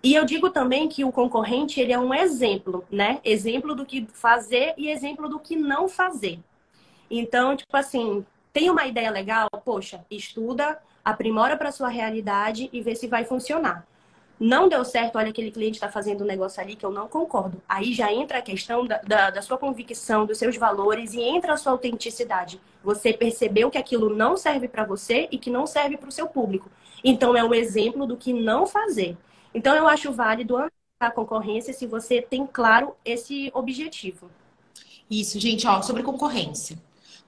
[0.03, 3.18] E eu digo também que o concorrente ele é um exemplo, né?
[3.24, 6.38] Exemplo do que fazer e exemplo do que não fazer.
[7.11, 12.94] Então, tipo assim, tem uma ideia legal, poxa, estuda, aprimora para sua realidade e vê
[12.94, 13.87] se vai funcionar.
[14.40, 17.61] Não deu certo, olha, aquele cliente está fazendo um negócio ali que eu não concordo.
[17.68, 21.55] Aí já entra a questão da, da, da sua convicção, dos seus valores e entra
[21.55, 22.61] a sua autenticidade.
[22.85, 26.29] Você percebeu que aquilo não serve para você e que não serve para o seu
[26.29, 26.70] público.
[27.03, 29.16] Então é um exemplo do que não fazer.
[29.53, 30.57] Então eu acho válido
[31.01, 34.31] a concorrência se você tem claro esse objetivo.
[35.11, 36.79] Isso, gente, ó, sobre concorrência.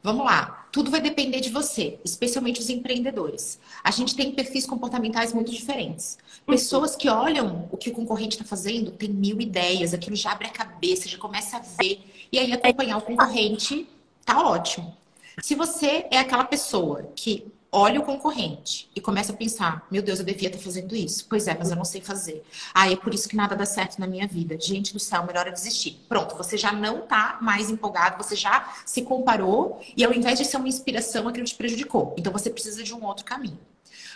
[0.03, 3.61] Vamos lá, tudo vai depender de você, especialmente os empreendedores.
[3.85, 6.17] A gente tem perfis comportamentais muito diferentes.
[6.47, 10.47] Pessoas que olham o que o concorrente está fazendo, tem mil ideias, aquilo já abre
[10.47, 13.87] a cabeça, já começa a ver, e aí acompanhar o concorrente
[14.25, 14.97] tá ótimo.
[15.43, 20.19] Se você é aquela pessoa que olha o concorrente e começa a pensar: meu Deus,
[20.19, 21.27] eu devia estar fazendo isso.
[21.29, 22.43] Pois é, mas eu não sei fazer.
[22.75, 24.59] Ah, é por isso que nada dá certo na minha vida.
[24.59, 26.01] Gente do céu, melhor é desistir.
[26.09, 30.45] Pronto, você já não está mais empolgado, você já se comparou e ao invés de
[30.45, 32.15] ser uma inspiração, aquilo te prejudicou.
[32.19, 33.59] Então você precisa de um outro caminho.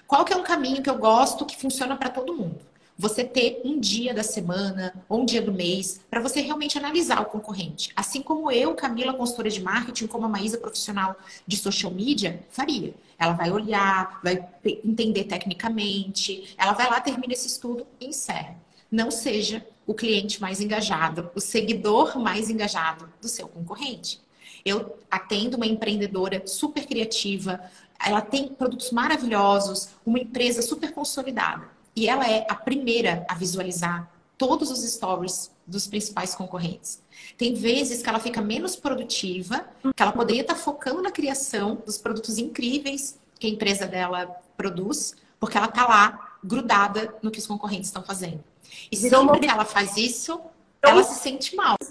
[0.07, 2.61] Qual que é um caminho que eu gosto que funciona para todo mundo?
[2.97, 7.21] você ter um dia da semana ou um dia do mês para você realmente analisar
[7.21, 7.93] o concorrente.
[7.97, 12.95] Assim como eu, Camila, consultora de marketing, como a Maísa, profissional de social media, faria.
[13.19, 14.45] Ela vai olhar, vai
[14.85, 18.57] entender tecnicamente, ela vai lá, termina esse estudo e encerra.
[18.91, 24.21] Não seja o cliente mais engajado, o seguidor mais engajado do seu concorrente.
[24.65, 27.61] Eu atendo uma empreendedora super criativa,
[28.05, 31.69] ela tem produtos maravilhosos, uma empresa super consolidada.
[31.95, 37.03] E ela é a primeira a visualizar todos os stories dos principais concorrentes.
[37.37, 41.99] Tem vezes que ela fica menos produtiva, que ela poderia estar focando na criação dos
[41.99, 47.47] produtos incríveis que a empresa dela produz, porque ela está lá grudada no que os
[47.47, 48.43] concorrentes estão fazendo.
[48.91, 50.41] E sempre que ela faz isso,
[50.83, 51.77] ela se sente mal.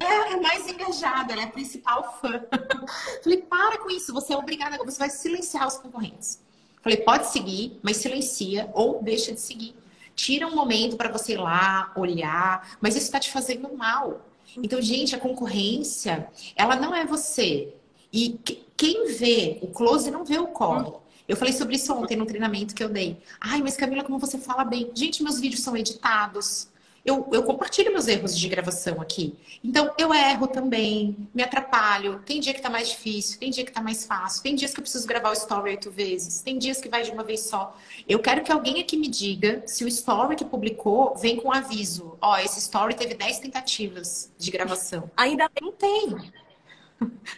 [0.00, 2.44] É, é mais engajada, ela é a principal fã.
[3.22, 6.40] Falei, para com isso, você é obrigada, você vai silenciar os concorrentes.
[6.82, 9.74] Falei, pode seguir, mas silencia ou deixa de seguir.
[10.14, 14.20] Tira um momento para você ir lá, olhar, mas isso está te fazendo mal.
[14.56, 17.74] Então, gente, a concorrência, ela não é você.
[18.12, 18.38] E
[18.76, 20.92] quem vê o close não vê o corre.
[21.26, 23.18] Eu falei sobre isso ontem no treinamento que eu dei.
[23.40, 24.90] Ai, mas Camila, como você fala bem.
[24.94, 26.68] Gente, meus vídeos são editados.
[27.04, 29.34] Eu, eu compartilho meus erros de gravação aqui.
[29.62, 32.20] Então, eu erro também, me atrapalho.
[32.24, 34.42] Tem dia que tá mais difícil, tem dia que tá mais fácil.
[34.42, 37.10] Tem dias que eu preciso gravar o story oito vezes, tem dias que vai de
[37.10, 37.76] uma vez só.
[38.08, 42.16] Eu quero que alguém aqui me diga se o story que publicou vem com aviso.
[42.20, 45.10] Ó, esse story teve 10 tentativas de gravação.
[45.16, 46.32] Ainda bem tem.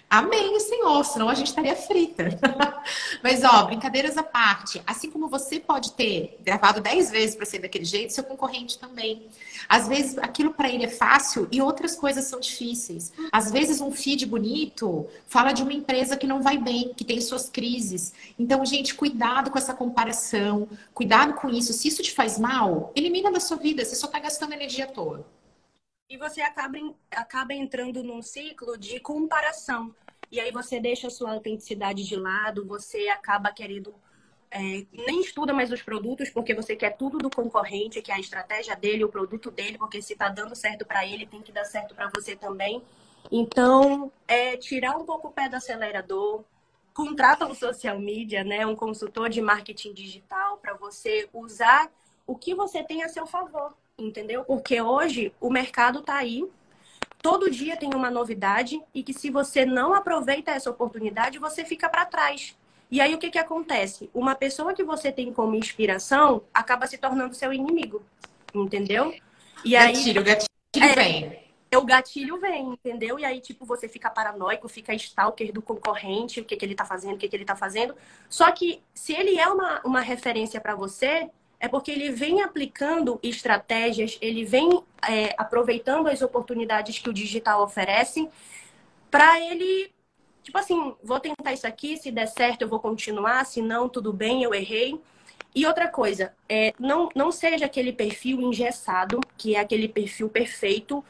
[0.08, 2.28] Amém, Senhor, senão a gente estaria frita.
[3.22, 7.58] Mas, ó, brincadeiras à parte, assim como você pode ter gravado 10 vezes para ser
[7.58, 9.26] daquele jeito, seu concorrente também.
[9.68, 13.12] Às vezes aquilo para ele é fácil e outras coisas são difíceis.
[13.32, 17.20] Às vezes um feed bonito fala de uma empresa que não vai bem, que tem
[17.20, 18.12] suas crises.
[18.38, 21.72] Então, gente, cuidado com essa comparação, cuidado com isso.
[21.72, 24.88] Se isso te faz mal, elimina da sua vida, você só está gastando energia à
[24.88, 25.26] toa.
[26.08, 26.78] E você acaba,
[27.10, 29.92] acaba entrando num ciclo de comparação.
[30.30, 33.92] E aí você deixa a sua autenticidade de lado, você acaba querendo.
[34.48, 38.20] É, nem estuda mais os produtos porque você quer tudo do concorrente, que é a
[38.20, 41.64] estratégia dele, o produto dele, porque se tá dando certo para ele, tem que dar
[41.64, 42.80] certo para você também.
[43.30, 46.44] Então, é tirar um pouco o pé do acelerador,
[46.94, 51.90] contrata um social media, né, um consultor de marketing digital para você usar
[52.24, 54.44] o que você tem a seu favor entendeu?
[54.44, 56.44] Porque hoje o mercado está aí,
[57.22, 61.88] todo dia tem uma novidade e que se você não aproveita essa oportunidade, você fica
[61.88, 62.56] para trás.
[62.90, 64.10] E aí o que, que acontece?
[64.14, 68.02] Uma pessoa que você tem como inspiração acaba se tornando seu inimigo,
[68.54, 69.14] entendeu?
[69.64, 71.46] E gatilho, aí, gatilho é, vem.
[71.74, 73.18] O gatilho vem, entendeu?
[73.18, 76.84] E aí, tipo, você fica paranoico, fica stalker do concorrente, o que, que ele tá
[76.84, 77.94] fazendo, o que, que ele tá fazendo.
[78.28, 83.18] Só que se ele é uma, uma referência para você, é porque ele vem aplicando
[83.22, 88.28] estratégias, ele vem é, aproveitando as oportunidades que o digital oferece
[89.10, 89.90] para ele,
[90.42, 94.12] tipo assim, vou tentar isso aqui, se der certo eu vou continuar, se não, tudo
[94.12, 95.00] bem, eu errei.
[95.54, 101.02] E outra coisa, é, não, não seja aquele perfil engessado, que é aquele perfil perfeito.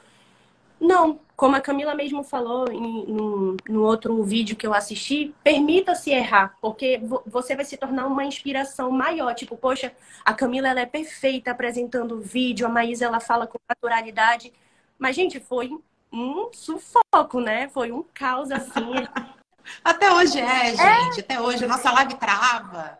[0.80, 6.10] Não, como a Camila mesmo falou em, no, no outro vídeo que eu assisti, permita-se
[6.10, 9.34] errar, porque você vai se tornar uma inspiração maior.
[9.34, 9.92] Tipo, poxa,
[10.24, 14.52] a Camila ela é perfeita apresentando o vídeo, a Maísa ela fala com naturalidade.
[14.98, 15.70] Mas, gente, foi
[16.12, 17.68] um sufoco, né?
[17.68, 18.92] Foi um caos assim.
[19.84, 21.20] Até hoje é, gente.
[21.20, 21.20] É.
[21.20, 22.98] Até hoje a nossa live trava.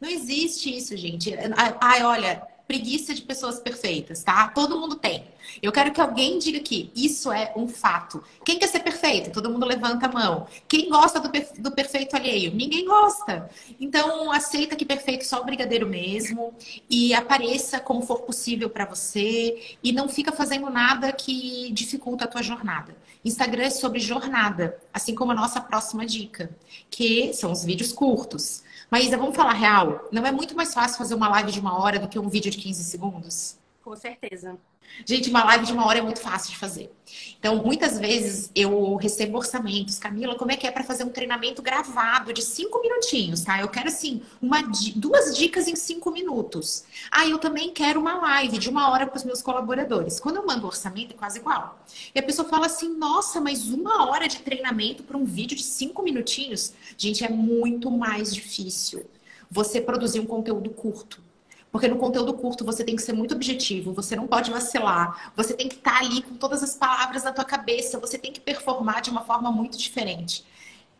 [0.00, 1.32] Não existe isso, gente.
[1.80, 2.42] Ai, olha,
[2.72, 4.48] preguiça de pessoas perfeitas, tá?
[4.48, 5.24] Todo mundo tem.
[5.62, 8.24] Eu quero que alguém diga que isso é um fato.
[8.42, 9.30] Quem quer ser perfeito?
[9.30, 10.46] Todo mundo levanta a mão.
[10.66, 12.54] Quem gosta do, do perfeito alheio?
[12.54, 13.50] Ninguém gosta.
[13.78, 16.54] Então, aceita que perfeito só o brigadeiro mesmo
[16.88, 22.28] e apareça como for possível para você e não fica fazendo nada que dificulta a
[22.28, 22.96] tua jornada.
[23.22, 26.50] Instagram é sobre jornada, assim como a nossa próxima dica,
[26.90, 28.62] que são os vídeos curtos.
[28.92, 30.06] Maísa, vamos falar real?
[30.12, 32.50] Não é muito mais fácil fazer uma live de uma hora do que um vídeo
[32.50, 33.58] de 15 segundos?
[33.82, 34.56] Com certeza.
[35.04, 36.92] Gente, uma live de uma hora é muito fácil de fazer.
[37.38, 39.98] Então, muitas vezes eu recebo orçamentos.
[39.98, 43.60] Camila, como é que é para fazer um treinamento gravado de cinco minutinhos, tá?
[43.60, 44.62] Eu quero, assim, uma,
[44.94, 46.84] duas dicas em cinco minutos.
[47.10, 50.20] Ah, eu também quero uma live de uma hora para os meus colaboradores.
[50.20, 51.84] Quando eu mando orçamento, é quase igual.
[52.14, 55.64] E a pessoa fala assim, nossa, mas uma hora de treinamento para um vídeo de
[55.64, 56.74] cinco minutinhos?
[56.96, 59.04] Gente, é muito mais difícil
[59.50, 61.31] você produzir um conteúdo curto.
[61.72, 65.54] Porque no conteúdo curto você tem que ser muito objetivo, você não pode vacilar, você
[65.54, 69.00] tem que estar ali com todas as palavras na tua cabeça, você tem que performar
[69.00, 70.44] de uma forma muito diferente.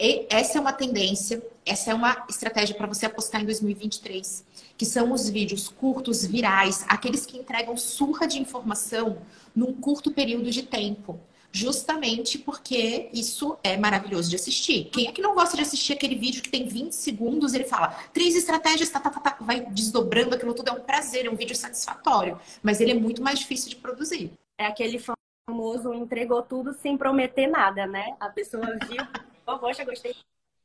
[0.00, 4.44] E essa é uma tendência, essa é uma estratégia para você apostar em 2023,
[4.78, 9.18] que são os vídeos curtos, virais, aqueles que entregam surra de informação
[9.54, 11.20] num curto período de tempo
[11.52, 14.86] justamente porque isso é maravilhoso de assistir.
[14.86, 17.88] Quem é que não gosta de assistir aquele vídeo que tem 20 segundos ele fala
[18.12, 21.36] três estratégias, tá, tá, tá, tá, vai desdobrando aquilo tudo, é um prazer, é um
[21.36, 24.32] vídeo satisfatório, mas ele é muito mais difícil de produzir.
[24.58, 28.16] É aquele famoso entregou tudo sem prometer nada, né?
[28.18, 29.04] A pessoa viu,
[29.46, 30.14] oh, poxa, gostei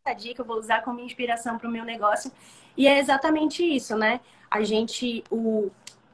[0.06, 2.32] dessa dica, vou usar como inspiração para o meu negócio.
[2.78, 4.22] E é exatamente isso, né?
[4.50, 5.70] A gente, o,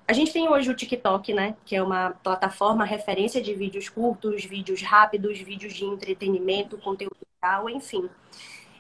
[0.08, 1.56] a gente tem hoje o TikTok, né?
[1.66, 7.70] Que é uma plataforma referência de vídeos curtos, vídeos rápidos, vídeos de entretenimento, conteúdo tal,
[7.70, 8.10] enfim.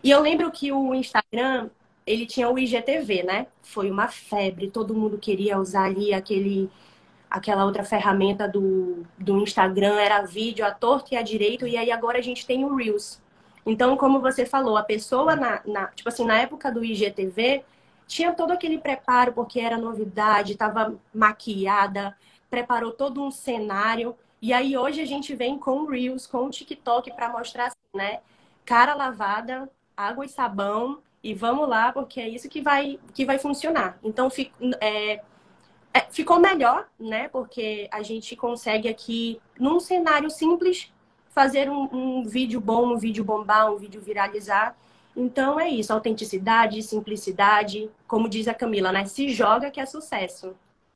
[0.03, 1.69] E eu lembro que o Instagram,
[2.05, 3.47] ele tinha o IGTV, né?
[3.61, 6.69] Foi uma febre, todo mundo queria usar ali aquele
[7.29, 11.91] aquela outra ferramenta do, do Instagram, era vídeo à torta e à direito, e aí
[11.91, 13.19] agora a gente tem o Reels.
[13.65, 17.63] Então, como você falou, a pessoa na, na tipo assim, na época do IGTV,
[18.13, 22.15] tinha todo aquele preparo, porque era novidade, estava maquiada,
[22.49, 24.15] preparou todo um cenário.
[24.41, 28.19] E aí hoje a gente vem com Reels, com o TikTok para mostrar assim, né?
[28.65, 33.37] Cara lavada, água e sabão e vamos lá, porque é isso que vai, que vai
[33.39, 33.97] funcionar.
[34.03, 35.21] Então, fico, é,
[35.95, 37.27] É, ficou melhor, né?
[37.29, 40.91] Porque a gente consegue aqui, num cenário simples,
[41.29, 44.75] fazer um, um vídeo bom, um vídeo bombar, um vídeo viralizar.
[45.15, 49.05] Então é isso, autenticidade, simplicidade, como diz a Camila, né?
[49.05, 50.55] Se joga que é sucesso.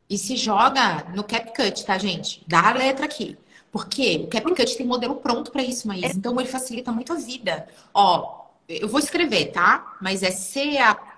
[0.09, 2.43] E se joga no CapCut, tá, gente?
[2.47, 3.37] Dá a letra aqui.
[3.71, 7.67] Porque o CapCut tem modelo pronto para isso, mas então ele facilita muito a vida.
[7.93, 9.97] Ó, eu vou escrever, tá?
[10.01, 11.11] Mas é C-A-P-C-U-T.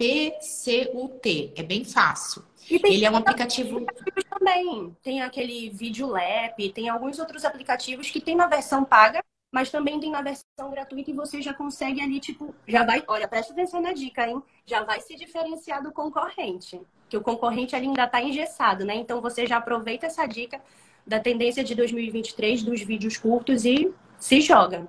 [1.55, 2.43] É bem fácil.
[2.69, 3.85] Ele é um aplicativo.
[4.29, 9.99] Também tem aquele VideoLab, tem alguns outros aplicativos que tem na versão paga, mas também
[9.99, 13.03] tem na versão gratuita e você já consegue ali, tipo, já vai.
[13.07, 14.41] Olha, presta atenção na dica, hein?
[14.65, 16.79] Já vai se diferenciar do concorrente.
[17.07, 18.95] Que o concorrente ali ainda está engessado, né?
[18.95, 20.61] Então você já aproveita essa dica
[21.05, 24.87] da tendência de 2023 dos vídeos curtos e se joga.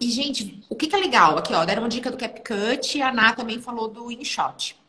[0.00, 1.38] E, gente, o que, que é legal?
[1.38, 4.81] Aqui, ó, deram uma dica do CapCut e a Ana também falou do InShot.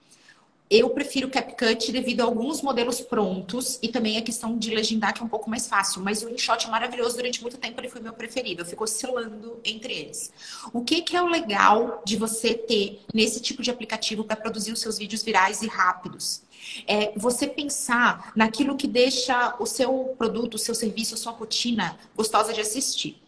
[0.70, 5.14] Eu prefiro o CapCut devido a alguns modelos prontos e também a questão de legendar,
[5.14, 6.02] que é um pouco mais fácil.
[6.02, 8.62] Mas o InShot é maravilhoso, durante muito tempo ele foi meu preferido.
[8.62, 10.32] Eu fico oscilando entre eles.
[10.74, 14.72] O que, que é o legal de você ter nesse tipo de aplicativo para produzir
[14.72, 16.42] os seus vídeos virais e rápidos?
[16.88, 21.98] É você pensar naquilo que deixa o seu produto, o seu serviço, a sua rotina
[22.16, 23.23] gostosa de assistir.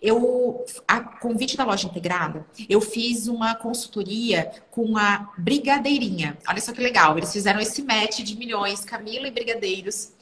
[0.00, 6.38] Eu, a convite da loja integrada, eu fiz uma consultoria com a Brigadeirinha.
[6.48, 10.12] Olha só que legal, eles fizeram esse match de milhões, Camila e Brigadeiros.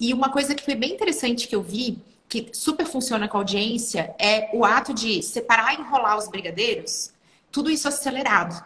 [0.00, 3.40] E uma coisa que foi bem interessante que eu vi, que super funciona com a
[3.40, 7.12] audiência, é o ato de separar e enrolar os brigadeiros,
[7.52, 8.64] tudo isso acelerado.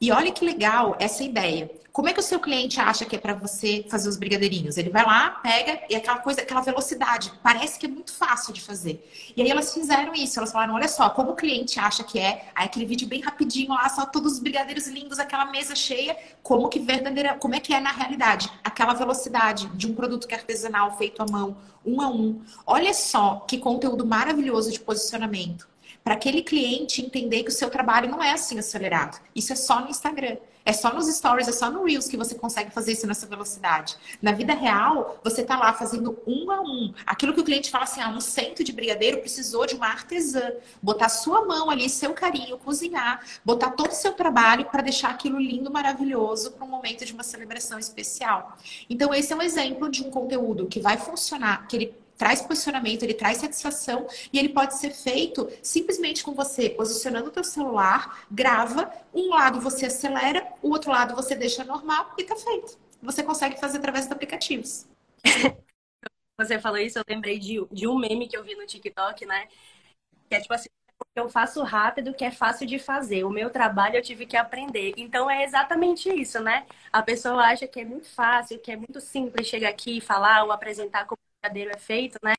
[0.00, 1.70] E olha que legal essa ideia.
[1.94, 4.76] Como é que o seu cliente acha que é para você fazer os brigadeirinhos?
[4.76, 8.60] Ele vai lá, pega e aquela coisa, aquela velocidade, parece que é muito fácil de
[8.60, 9.08] fazer.
[9.36, 12.48] E aí elas fizeram isso, elas falaram, olha só, como o cliente acha que é,
[12.52, 16.68] aí aquele vídeo bem rapidinho lá, só todos os brigadeiros lindos, aquela mesa cheia, como
[16.68, 18.50] que verdadeira, como é que é na realidade?
[18.64, 22.42] Aquela velocidade de um produto que é artesanal, feito à mão, um a um.
[22.66, 25.68] Olha só que conteúdo maravilhoso de posicionamento
[26.02, 29.20] para aquele cliente entender que o seu trabalho não é assim acelerado.
[29.32, 30.38] Isso é só no Instagram.
[30.64, 33.96] É só nos stories, é só no Reels que você consegue fazer isso nessa velocidade.
[34.22, 36.94] Na vida real, você está lá fazendo um a um.
[37.04, 40.52] Aquilo que o cliente fala assim, ah, um cento de brigadeiro precisou de uma artesã.
[40.82, 45.38] Botar sua mão ali, seu carinho, cozinhar, botar todo o seu trabalho para deixar aquilo
[45.38, 48.56] lindo, maravilhoso para um momento de uma celebração especial.
[48.88, 53.02] Então, esse é um exemplo de um conteúdo que vai funcionar, que ele traz posicionamento,
[53.02, 58.24] ele traz satisfação e ele pode ser feito simplesmente com você posicionando o teu celular,
[58.30, 62.78] grava, um lado você acelera, o outro lado você deixa normal e tá feito.
[63.02, 64.86] Você consegue fazer através dos aplicativos.
[66.36, 69.46] Você falou isso, eu lembrei de, de um meme que eu vi no TikTok, né?
[70.28, 70.68] Que é tipo assim,
[71.14, 73.22] eu faço rápido, que é fácil de fazer.
[73.22, 74.94] O meu trabalho eu tive que aprender.
[74.96, 76.66] Então é exatamente isso, né?
[76.92, 80.42] A pessoa acha que é muito fácil, que é muito simples chegar aqui e falar
[80.42, 82.34] ou apresentar como brigadeiro é feito, né?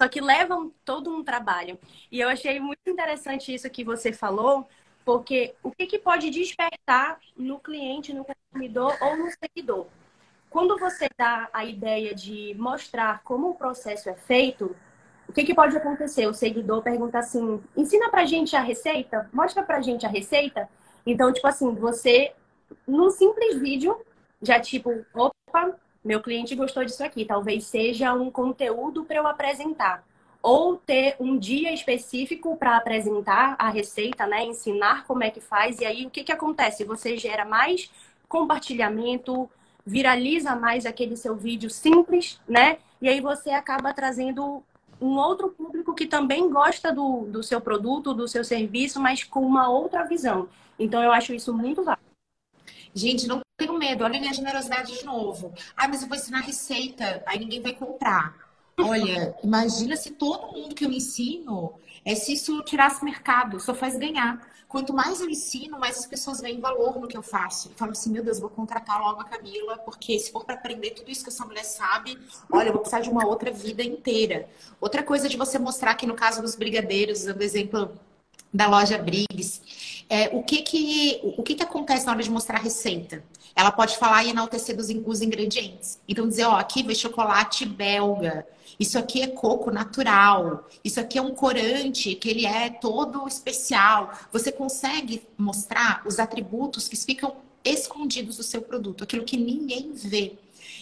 [0.00, 1.78] Só que levam todo um trabalho.
[2.10, 4.68] E eu achei muito interessante isso que você falou,
[5.04, 9.86] porque o que, que pode despertar no cliente, no consumidor ou no seguidor?
[10.50, 14.76] Quando você dá a ideia de mostrar como o processo é feito,
[15.28, 16.26] o que, que pode acontecer?
[16.26, 20.68] O seguidor pergunta assim: ensina pra gente a receita, mostra pra gente a receita.
[21.04, 22.32] Então, tipo assim, você,
[22.86, 24.00] num simples vídeo,
[24.42, 30.04] já tipo, opa, meu cliente gostou disso aqui, talvez seja um conteúdo para eu apresentar.
[30.40, 34.44] Ou ter um dia específico para apresentar a receita, né?
[34.44, 35.80] Ensinar como é que faz.
[35.80, 36.84] E aí, o que, que acontece?
[36.84, 37.90] Você gera mais
[38.28, 39.50] compartilhamento,
[39.84, 42.78] viraliza mais aquele seu vídeo simples, né?
[43.02, 44.62] E aí você acaba trazendo
[45.00, 49.40] um outro público que também gosta do, do seu produto, do seu serviço, mas com
[49.40, 50.48] uma outra visão.
[50.78, 52.15] Então, eu acho isso muito válido.
[52.96, 55.52] Gente, não tenho medo, olha a minha generosidade de novo.
[55.76, 58.34] Ah, mas eu vou ensinar receita, aí ninguém vai comprar.
[58.80, 63.98] Olha, imagina se todo mundo que eu ensino, é se isso tirasse mercado, só faz
[63.98, 64.50] ganhar.
[64.66, 67.70] Quanto mais eu ensino, mais as pessoas veem valor no que eu faço.
[67.76, 71.10] Falam assim, meu Deus, vou contratar logo a Camila, porque se for para aprender tudo
[71.10, 72.18] isso que essa mulher sabe,
[72.50, 74.48] olha, eu vou precisar de uma outra vida inteira.
[74.80, 77.92] Outra coisa de você mostrar que no caso dos brigadeiros, dando exemplo
[78.52, 79.60] da loja Briggs,
[80.08, 83.22] é, o que que, o que que acontece na hora de mostrar a receita?
[83.54, 85.98] Ela pode falar e enaltecer dos, os ingredientes.
[86.08, 88.46] Então, dizer, ó, aqui vem chocolate belga,
[88.78, 94.12] isso aqui é coco natural, isso aqui é um corante que ele é todo especial.
[94.32, 100.34] Você consegue mostrar os atributos que ficam escondidos do seu produto, aquilo que ninguém vê.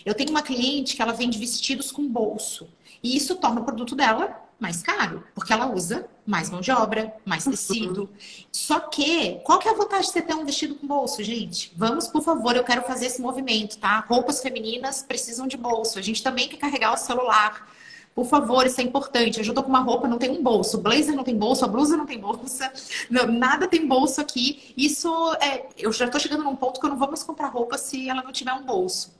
[0.05, 2.69] Eu tenho uma cliente que ela vende vestidos com bolso.
[3.03, 7.15] E isso torna o produto dela mais caro, porque ela usa mais mão de obra,
[7.25, 8.09] mais tecido.
[8.51, 11.73] Só que, qual que é a vantagem de você ter um vestido com bolso, gente?
[11.77, 14.01] Vamos, por favor, eu quero fazer esse movimento, tá?
[14.09, 15.99] Roupas femininas precisam de bolso.
[15.99, 17.69] A gente também quer carregar o celular.
[18.15, 19.39] Por favor, isso é importante.
[19.39, 20.79] Eu já tô com uma roupa, não tem um bolso.
[20.79, 22.73] O blazer não tem bolso, a blusa não tem bolsa.
[23.11, 24.73] Não, nada tem bolso aqui.
[24.77, 25.09] Isso
[25.41, 25.67] é.
[25.77, 28.23] Eu já tô chegando num ponto que eu não vou mais comprar roupa se ela
[28.23, 29.13] não tiver um bolso.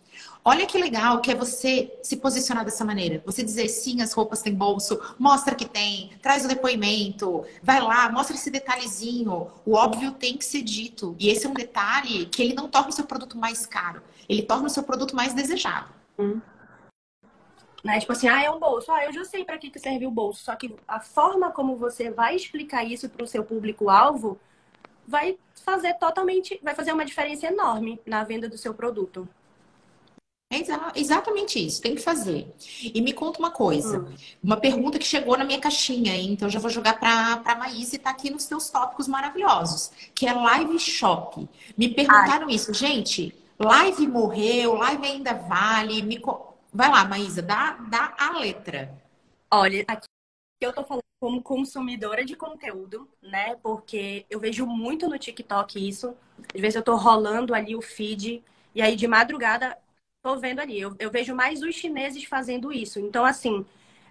[0.47, 3.23] Olha que legal que é você se posicionar dessa maneira.
[3.25, 8.11] Você dizer sim, as roupas têm bolso, mostra que tem, traz o depoimento, vai lá,
[8.13, 9.51] mostra esse detalhezinho.
[9.65, 11.17] O óbvio tem que ser dito.
[11.19, 14.43] E esse é um detalhe que ele não torna o seu produto mais caro, ele
[14.43, 15.89] torna o seu produto mais desejado.
[16.19, 16.43] Hum.
[17.83, 18.01] Né?
[18.01, 18.93] Tipo assim, ah, é um bolso.
[18.93, 20.45] Ah, eu já sei para que, que serve o bolso.
[20.45, 24.39] Só que a forma como você vai explicar isso para o seu público-alvo
[25.07, 29.27] vai fazer totalmente, vai fazer uma diferença enorme na venda do seu produto.
[30.51, 32.55] É exatamente isso, tem que fazer.
[32.83, 34.15] E me conta uma coisa, hum.
[34.43, 36.33] uma pergunta que chegou na minha caixinha, hein?
[36.33, 40.27] então já vou jogar para a Maís e tá aqui nos seus tópicos maravilhosos, que
[40.27, 41.49] é live shop.
[41.77, 42.55] Me perguntaram Ai.
[42.55, 46.03] isso, gente, live morreu, live ainda vale?
[46.03, 46.23] Me...
[46.73, 48.97] Vai lá, Maísa, dá, dá a letra.
[49.51, 50.07] Olha, aqui
[50.61, 53.57] eu tô falando como consumidora de conteúdo, né?
[53.63, 56.15] Porque eu vejo muito no TikTok isso.
[56.55, 58.43] Às vezes eu tô rolando ali o feed
[58.75, 59.79] e aí de madrugada
[60.25, 60.81] tô vendo ali.
[60.81, 62.99] Eu, eu vejo mais os chineses fazendo isso.
[62.99, 63.65] Então, assim,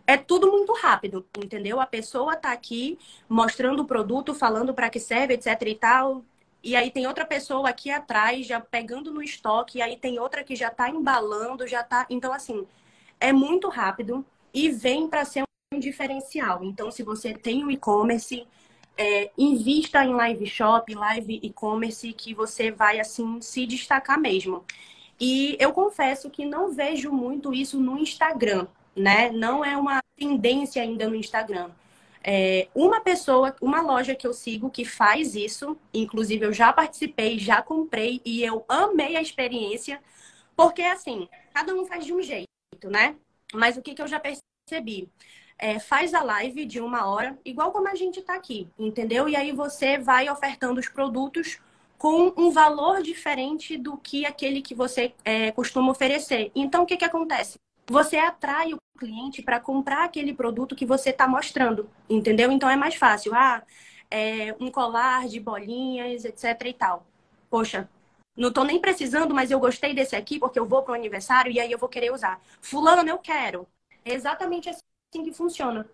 [0.06, 1.82] é tudo muito rápido, entendeu?
[1.82, 6.24] A pessoa tá aqui mostrando o produto, falando para que serve, etc e tal.
[6.64, 10.44] E aí tem outra pessoa aqui atrás já pegando no estoque, e aí tem outra
[10.44, 12.06] que já está embalando, já está.
[12.10, 12.66] Então assim,
[13.20, 15.44] é muito rápido e vem para ser
[15.74, 16.64] um diferencial.
[16.64, 18.48] Então se você tem o um e-commerce,
[18.98, 24.64] é, invista em live shop, live e-commerce, que você vai assim se destacar mesmo.
[25.26, 29.32] E eu confesso que não vejo muito isso no Instagram, né?
[29.32, 31.72] Não é uma tendência ainda no Instagram.
[32.22, 37.40] É, uma pessoa, uma loja que eu sigo que faz isso, inclusive eu já participei,
[37.40, 40.02] já comprei e eu amei a experiência,
[40.58, 42.50] porque assim, cada um faz de um jeito,
[42.84, 43.16] né?
[43.54, 45.08] Mas o que, que eu já percebi?
[45.58, 49.30] É, faz a live de uma hora, igual como a gente tá aqui, entendeu?
[49.30, 51.62] E aí você vai ofertando os produtos
[52.04, 56.52] com um valor diferente do que aquele que você é, costuma oferecer.
[56.54, 57.58] Então, o que, que acontece?
[57.88, 62.52] você atrai o cliente para comprar aquele produto que você está mostrando, entendeu?
[62.52, 63.34] Então é mais fácil.
[63.36, 63.64] Ah,
[64.10, 67.06] é um colar de bolinhas, etc e tal.
[67.50, 67.90] Poxa,
[68.36, 71.52] não estou nem precisando, mas eu gostei desse aqui porque eu vou para o aniversário
[71.52, 72.42] e aí eu vou querer usar.
[72.62, 73.68] Fulano, eu quero.
[74.06, 75.88] É exatamente assim que funciona.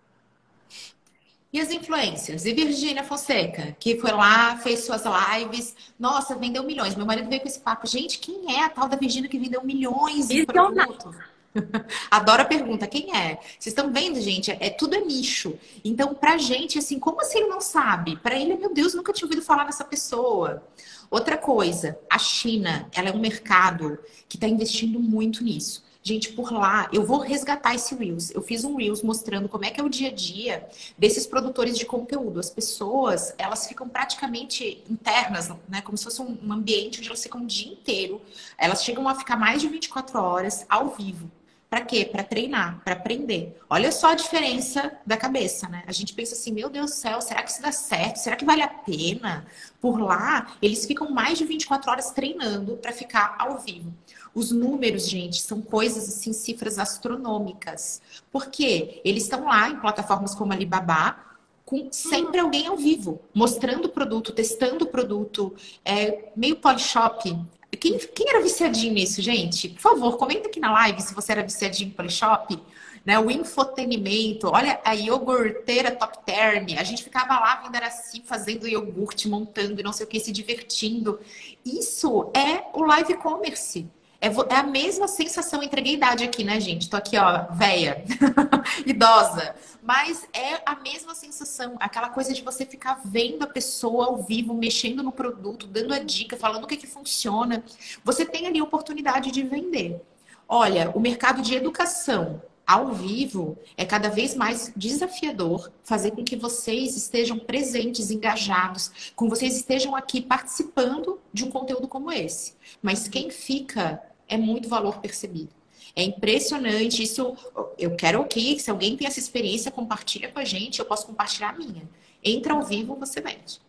[1.52, 2.46] E as influências?
[2.46, 5.74] E Virgínia Fonseca, que foi lá, fez suas lives.
[5.98, 6.94] Nossa, vendeu milhões.
[6.94, 7.88] Meu marido veio com esse papo.
[7.88, 11.16] Gente, quem é a tal da Virgínia que vendeu milhões de produtos?
[12.08, 13.40] Adoro a pergunta, quem é?
[13.58, 14.52] Vocês estão vendo, gente?
[14.52, 15.58] É, tudo é nicho.
[15.84, 18.16] Então, pra gente, assim, como assim ele não sabe?
[18.16, 20.62] Para ele, meu Deus, nunca tinha ouvido falar nessa pessoa.
[21.10, 23.98] Outra coisa, a China, ela é um mercado
[24.28, 25.82] que está investindo muito nisso.
[26.02, 28.30] Gente, por lá, eu vou resgatar esse Reels.
[28.30, 31.76] Eu fiz um Reels mostrando como é que é o dia a dia desses produtores
[31.76, 32.40] de conteúdo.
[32.40, 35.82] As pessoas, elas ficam praticamente internas, né?
[35.82, 38.20] Como se fosse um ambiente onde elas ficam o dia inteiro.
[38.56, 41.30] Elas chegam a ficar mais de 24 horas ao vivo.
[41.68, 42.04] Para quê?
[42.04, 43.56] Para treinar, para aprender.
[43.70, 45.84] Olha só a diferença da cabeça, né?
[45.86, 48.16] A gente pensa assim, meu Deus do céu, será que isso dá certo?
[48.16, 49.46] Será que vale a pena?
[49.80, 53.94] Por lá, eles ficam mais de 24 horas treinando para ficar ao vivo.
[54.34, 58.00] Os números, gente, são coisas assim, cifras astronômicas.
[58.30, 61.16] Porque eles estão lá em plataformas como Alibaba,
[61.64, 65.54] com sempre alguém ao vivo, mostrando o produto, testando o produto,
[65.84, 67.36] é, meio polishop.
[67.78, 69.68] Quem, quem era viciadinho nisso, gente?
[69.68, 72.60] Por favor, comenta aqui na live se você era viciadinho em Polishop.
[73.02, 78.68] Né, o infotenimento, olha a iogurteira top term, a gente ficava lá vendo assim, fazendo
[78.68, 81.18] iogurte, montando e não sei o que, se divertindo.
[81.64, 83.88] Isso é o live commerce.
[84.20, 86.90] É, é, a mesma sensação, entreguei idade aqui, né, gente?
[86.90, 88.04] Tô aqui, ó, velha,
[88.84, 89.54] idosa.
[89.82, 94.52] Mas é a mesma sensação, aquela coisa de você ficar vendo a pessoa ao vivo,
[94.52, 97.64] mexendo no produto, dando a dica, falando o que, que funciona.
[98.04, 100.02] Você tem ali a oportunidade de vender.
[100.46, 106.36] Olha, o mercado de educação ao vivo é cada vez mais desafiador fazer com que
[106.36, 112.54] vocês estejam presentes, engajados, com vocês estejam aqui participando de um conteúdo como esse.
[112.82, 114.00] Mas quem fica
[114.30, 115.50] é muito valor percebido.
[115.94, 117.02] É impressionante.
[117.02, 117.36] Isso
[117.78, 118.58] eu quero aqui.
[118.58, 120.78] Se alguém tem essa experiência, compartilha com a gente.
[120.78, 121.82] Eu posso compartilhar a minha.
[122.22, 123.60] Entra ao vivo, você vende.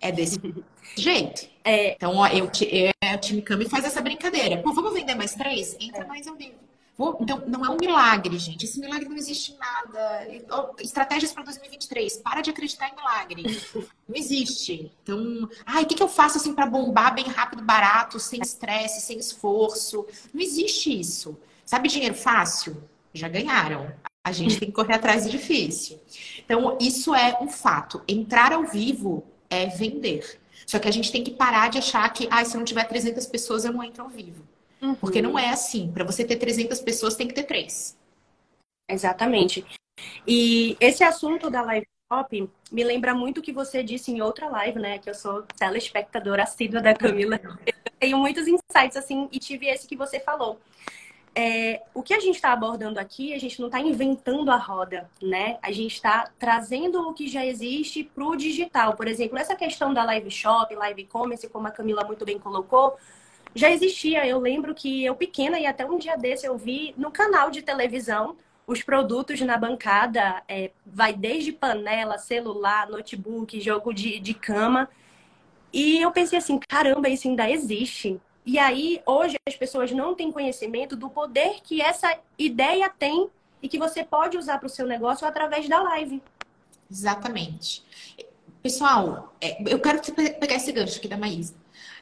[0.00, 0.38] É desse
[0.96, 1.48] jeito.
[1.64, 1.94] É.
[1.94, 4.58] Então, ó, eu, eu, o time Cami faz essa brincadeira.
[4.62, 5.76] Pô, vamos vender mais três?
[5.80, 6.06] Entra é.
[6.06, 6.54] mais ao vivo.
[6.96, 8.64] Vou, então, não é um milagre, gente.
[8.64, 10.28] Esse milagre não existe nada.
[10.78, 12.18] Estratégias para 2023.
[12.18, 13.42] Para de acreditar em milagre.
[14.06, 14.92] Não existe.
[15.02, 19.00] Então, ai, o que, que eu faço assim para bombar bem rápido, barato, sem estresse,
[19.00, 20.06] sem esforço?
[20.32, 21.36] Não existe isso.
[21.64, 22.76] Sabe dinheiro fácil?
[23.14, 23.90] Já ganharam.
[24.22, 25.98] A gente tem que correr atrás de difícil.
[26.38, 28.02] Então, isso é um fato.
[28.06, 30.38] Entrar ao vivo é vender.
[30.66, 33.26] Só que a gente tem que parar de achar que, ah, se não tiver 300
[33.26, 34.44] pessoas, eu não entro ao vivo.
[34.84, 34.94] Uhum.
[34.96, 35.90] Porque não é assim.
[35.90, 37.96] Para você ter 300 pessoas, tem que ter três.
[38.88, 39.64] Exatamente.
[40.26, 44.46] E esse assunto da live shop me lembra muito o que você disse em outra
[44.48, 44.98] live, né?
[44.98, 47.40] Que eu sou telespectadora assídua da Camila.
[47.64, 50.60] Eu tenho muitos insights, assim, e tive esse que você falou.
[51.36, 55.10] É, o que a gente está abordando aqui, a gente não está inventando a roda,
[55.20, 55.58] né?
[55.62, 58.94] A gente está trazendo o que já existe para o digital.
[58.94, 62.96] Por exemplo, essa questão da live shop, live e-commerce, como a Camila muito bem colocou,
[63.54, 64.26] já existia.
[64.26, 67.62] Eu lembro que eu pequena e até um dia desse eu vi no canal de
[67.62, 68.36] televisão
[68.66, 74.88] os produtos na bancada, é, vai desde panela, celular, notebook, jogo de, de cama.
[75.72, 78.20] E eu pensei assim, caramba, isso ainda existe.
[78.46, 83.28] E aí, hoje, as pessoas não têm conhecimento do poder que essa ideia tem
[83.62, 86.22] e que você pode usar para o seu negócio através da live.
[86.90, 87.82] Exatamente.
[88.62, 91.54] Pessoal, é, eu quero pegar esse gancho aqui da Maísa.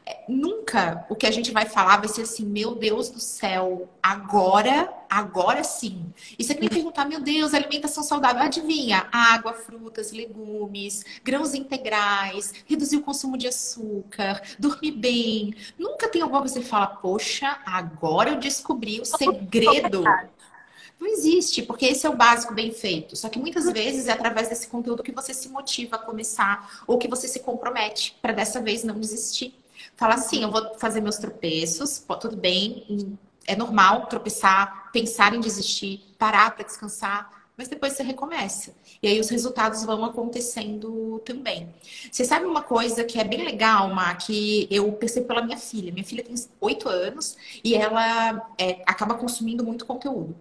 [0.05, 3.89] É, nunca o que a gente vai falar vai ser assim, meu Deus do céu,
[4.03, 6.13] agora, agora sim.
[6.37, 9.07] E você me perguntar, meu Deus, alimentação saudável, adivinha?
[9.13, 15.55] Água, frutas, legumes, grãos integrais, reduzir o consumo de açúcar, dormir bem.
[15.79, 20.03] Nunca tem alguma coisa que você fala, poxa, agora eu descobri o segredo.
[20.99, 23.15] Não existe, porque esse é o básico bem feito.
[23.17, 26.99] Só que muitas vezes é através desse conteúdo que você se motiva a começar ou
[26.99, 29.62] que você se compromete para dessa vez não desistir.
[30.03, 36.05] Fala assim, eu vou fazer meus tropeços, tudo bem, é normal tropeçar, pensar em desistir,
[36.19, 38.75] parar para descansar, mas depois você recomeça.
[39.01, 41.73] E aí os resultados vão acontecendo também.
[42.11, 45.93] Você sabe uma coisa que é bem legal, Ma, que eu percebo pela minha filha.
[45.93, 50.35] Minha filha tem oito anos e ela é, acaba consumindo muito conteúdo.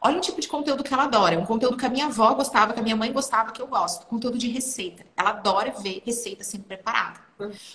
[0.00, 1.36] Olha o tipo de conteúdo que ela adora.
[1.36, 3.68] É um conteúdo que a minha avó gostava, que a minha mãe gostava, que eu
[3.68, 4.06] gosto.
[4.06, 5.06] Conteúdo de receita.
[5.16, 7.23] Ela adora ver receita sendo preparada.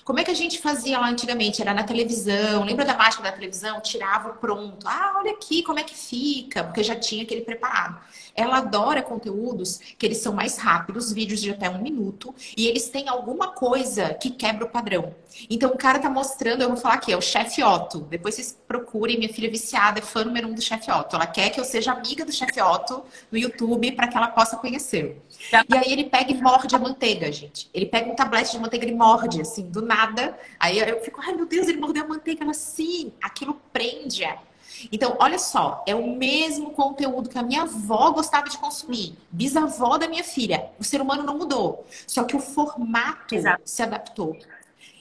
[0.05, 1.62] Como é que a gente fazia lá antigamente?
[1.62, 2.64] Era na televisão.
[2.64, 3.82] Lembra da mágica da televisão?
[3.82, 4.88] Tirava pronto.
[4.88, 7.99] Ah, olha aqui como é que fica, porque já tinha aquele preparado.
[8.36, 12.90] Ela adora conteúdos que eles são mais rápidos, vídeos de até um minuto, e eles
[12.90, 15.14] têm alguma coisa que quebra o padrão.
[15.50, 18.02] Então o cara tá mostrando, eu vou falar aqui, é o chefe Otto.
[18.02, 21.16] Depois vocês procurem, minha filha é viciada, é fã número um do chefe Otto.
[21.16, 24.58] Ela quer que eu seja amiga do chefe Otto no YouTube para que ela possa
[24.58, 25.22] conhecer.
[25.52, 27.70] E aí ele pega e morde a manteiga, gente.
[27.74, 30.38] Ele pega um tablete de manteiga e morde, assim, do nada.
[30.60, 32.44] Aí eu fico, ai meu Deus, ele mordeu a manteiga.
[32.44, 34.26] Ela, sim, aquilo prende.
[34.92, 39.98] Então, olha só, é o mesmo conteúdo que a minha avó gostava de consumir, bisavó
[39.98, 40.70] da minha filha.
[40.80, 43.62] O ser humano não mudou, só que o formato Exato.
[43.66, 44.38] se adaptou.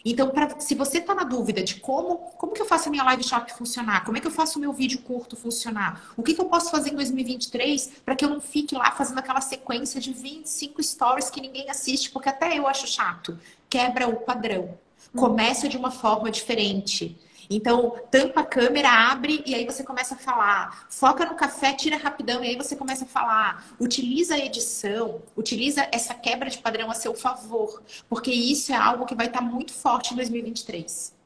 [0.05, 3.05] Então, pra, se você está na dúvida de como, como que eu faço a minha
[3.05, 6.35] live shop funcionar, como é que eu faço o meu vídeo curto funcionar, o que,
[6.35, 10.01] que eu posso fazer em 2023 para que eu não fique lá fazendo aquela sequência
[10.01, 13.39] de 25 stories que ninguém assiste, porque até eu acho chato.
[13.69, 14.79] Quebra o padrão.
[15.15, 17.19] Começa de uma forma diferente.
[17.51, 20.87] Então, tampa a câmera, abre e aí você começa a falar.
[20.91, 23.67] Foca no café, tira rapidão e aí você começa a falar.
[23.81, 29.07] Utiliza a edição, utiliza essa quebra de padrão a seu favor, porque isso é algo
[29.07, 31.17] que vai estar muito forte em 2023.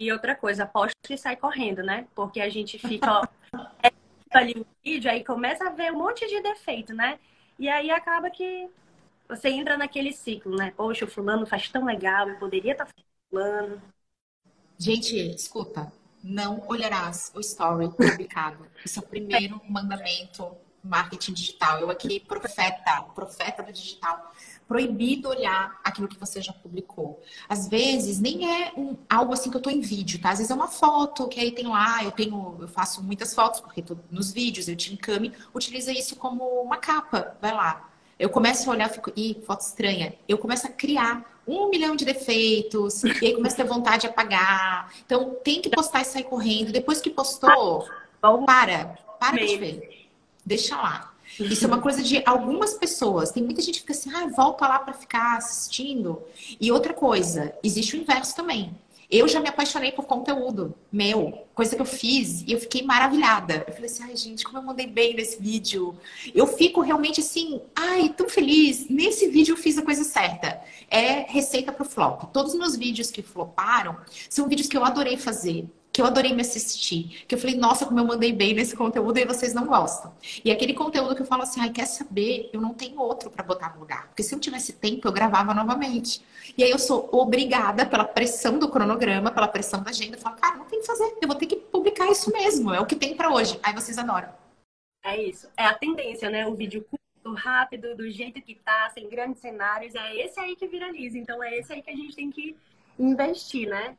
[0.00, 2.06] E outra coisa, aposta e sai correndo, né?
[2.14, 3.26] Porque a gente fica ó,
[3.82, 3.90] é,
[4.30, 7.18] ali o vídeo, aí começa a ver um monte de defeito, né?
[7.58, 8.68] E aí acaba que
[9.28, 10.72] você entra naquele ciclo, né?
[10.76, 12.88] Poxa, o fulano faz tão legal, eu poderia estar
[13.30, 13.82] falando.
[14.80, 18.64] Gente, escuta, não olharás o story publicado.
[18.86, 20.52] Esse é o primeiro mandamento
[20.84, 21.80] marketing digital.
[21.80, 24.32] Eu aqui, profeta, profeta do digital.
[24.68, 27.20] Proibido olhar aquilo que você já publicou.
[27.48, 30.30] Às vezes, nem é um, algo assim que eu tô em vídeo, tá?
[30.30, 33.60] Às vezes é uma foto que aí tem lá, eu tenho, eu faço muitas fotos,
[33.60, 37.90] porque tô nos vídeos, eu te encame, utiliza isso como uma capa, vai lá.
[38.16, 40.14] Eu começo a olhar, fico, ih, foto estranha.
[40.28, 44.06] Eu começo a criar um milhão de defeitos, e aí começa a ter vontade de
[44.08, 44.92] apagar.
[45.04, 46.70] Então, tem que postar e sair correndo.
[46.70, 47.88] Depois que postou,
[48.46, 50.08] para, para de ver.
[50.44, 51.12] Deixa lá.
[51.38, 53.30] Isso é uma coisa de algumas pessoas.
[53.30, 56.22] Tem muita gente que fica assim, ah, volta lá para ficar assistindo.
[56.60, 58.74] E outra coisa, existe o inverso também.
[59.10, 63.64] Eu já me apaixonei por conteúdo meu, coisa que eu fiz e eu fiquei maravilhada.
[63.66, 65.96] Eu falei assim, ai gente, como eu mandei bem nesse vídeo.
[66.34, 68.86] Eu fico realmente assim, ai, tão feliz.
[68.90, 70.60] Nesse vídeo eu fiz a coisa certa.
[70.90, 72.24] É receita pro flop.
[72.34, 73.96] Todos os meus vídeos que floparam
[74.28, 75.66] são vídeos que eu adorei fazer,
[75.98, 79.18] que eu adorei me assistir, que eu falei, nossa, como eu mandei bem nesse conteúdo
[79.18, 80.14] e vocês não gostam.
[80.44, 82.48] E aquele conteúdo que eu falo assim, ai, quer saber?
[82.52, 84.06] Eu não tenho outro para botar no lugar.
[84.06, 86.22] Porque se eu tivesse tempo, eu gravava novamente.
[86.56, 90.36] E aí eu sou obrigada pela pressão do cronograma, pela pressão da agenda, eu falo,
[90.36, 92.94] cara, não tem que fazer, eu vou ter que publicar isso mesmo, é o que
[92.94, 93.58] tem para hoje.
[93.60, 94.28] Aí vocês adoram.
[95.04, 95.48] É isso.
[95.56, 96.46] É a tendência, né?
[96.46, 100.68] O vídeo curto, rápido, do jeito que tá, sem grandes cenários, é esse aí que
[100.68, 101.18] viraliza.
[101.18, 102.56] Então é esse aí que a gente tem que
[102.96, 103.96] investir, né?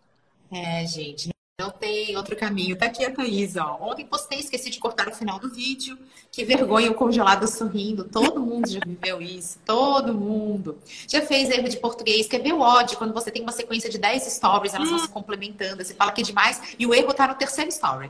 [0.49, 1.29] É, gente.
[1.59, 2.77] Não tem outro caminho.
[2.77, 3.77] Tá aqui a Thaís, ó.
[3.81, 5.97] Ontem postei, esqueci de cortar o final do vídeo.
[6.31, 8.05] Que vergonha o congelado sorrindo.
[8.05, 9.59] Todo mundo já viveu isso.
[9.65, 10.77] Todo mundo.
[11.05, 12.27] Já fez erro de português.
[12.27, 14.91] Quer ver o ódio quando você tem uma sequência de 10 stories, elas hum.
[14.91, 15.83] vão se complementando.
[15.83, 18.09] Você fala que é demais e o erro tá no terceiro story.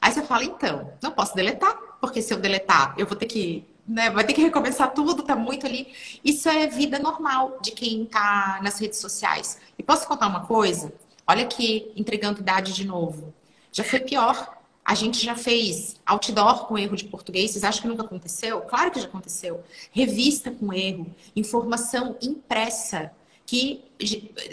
[0.00, 3.66] Aí você fala, então, não posso deletar, porque se eu deletar, eu vou ter que
[3.88, 4.10] né?
[4.10, 5.88] Vai ter que recomeçar tudo, tá muito ali.
[6.24, 9.58] Isso é vida normal de quem tá nas redes sociais.
[9.78, 10.92] E posso contar uma coisa?
[11.28, 13.34] Olha aqui, entregando idade de novo.
[13.72, 14.56] Já foi pior.
[14.84, 17.50] A gente já fez outdoor com erro de português.
[17.50, 18.60] Vocês acham que nunca aconteceu?
[18.60, 19.64] Claro que já aconteceu.
[19.90, 23.10] Revista com erro, informação impressa.
[23.44, 23.84] Que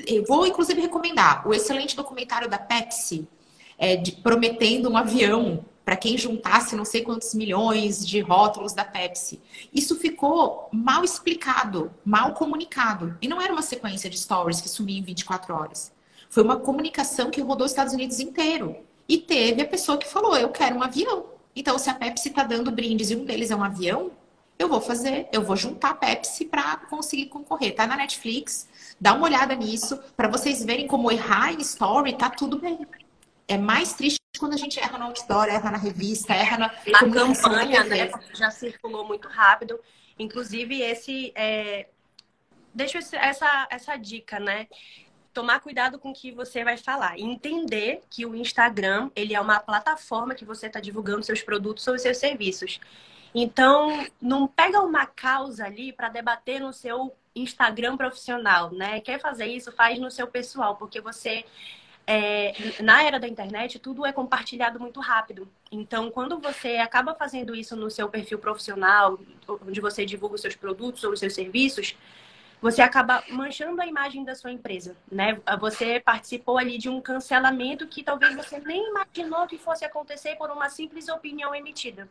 [0.07, 3.27] eu vou inclusive recomendar o excelente documentário da Pepsi,
[3.77, 8.85] é, de, prometendo um avião para quem juntasse não sei quantos milhões de rótulos da
[8.85, 9.39] Pepsi.
[9.73, 13.17] Isso ficou mal explicado, mal comunicado.
[13.21, 15.91] E não era uma sequência de stories que sumia em 24 horas.
[16.33, 18.75] Foi uma comunicação que rodou os Estados Unidos inteiro.
[19.07, 21.27] E teve a pessoa que falou: eu quero um avião.
[21.55, 24.11] Então, se a Pepsi está dando brindes e um deles é um avião,
[24.57, 27.75] eu vou fazer, eu vou juntar a Pepsi para conseguir concorrer.
[27.75, 28.67] Tá na Netflix,
[28.99, 32.79] dá uma olhada nisso, para vocês verem como errar em story, tá tudo bem.
[33.47, 37.11] É mais triste quando a gente erra no outdoor, erra na revista, erra na, na
[37.11, 38.09] campanha, né?
[38.33, 39.79] Já circulou muito rápido.
[40.17, 41.31] Inclusive, esse.
[41.35, 41.89] É...
[42.73, 44.67] Deixa essa, essa dica, né?
[45.33, 47.19] Tomar cuidado com o que você vai falar.
[47.19, 51.97] Entender que o Instagram, ele é uma plataforma que você está divulgando seus produtos ou
[51.97, 52.79] seus serviços.
[53.33, 59.01] Então, não pega uma causa ali para debater no seu Instagram profissional, né?
[59.01, 61.43] Quer fazer isso, faz no seu pessoal, porque você
[62.05, 65.47] é, na era da internet, tudo é compartilhado muito rápido.
[65.71, 70.55] Então, quando você acaba fazendo isso no seu perfil profissional, onde você divulga os seus
[70.55, 71.95] produtos ou os seus serviços,
[72.63, 75.37] você acaba manchando a imagem da sua empresa, né?
[75.59, 80.49] Você participou ali de um cancelamento que talvez você nem imaginou que fosse acontecer por
[80.49, 82.07] uma simples opinião emitida.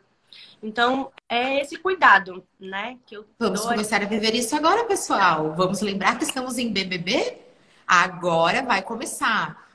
[0.61, 2.99] Então, é esse cuidado, né?
[3.03, 5.53] Que eu Vamos começar a viver isso agora, pessoal.
[5.53, 7.39] Vamos lembrar que estamos em BBB?
[7.87, 9.67] Agora vai começar.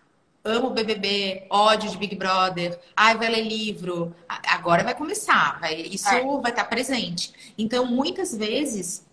[0.45, 4.14] Amo BBB, ódio de Big Brother, ai, vai ler livro.
[4.29, 6.22] Agora vai começar, vai, isso é.
[6.41, 7.53] vai estar presente.
[7.59, 9.07] Então, muitas vezes,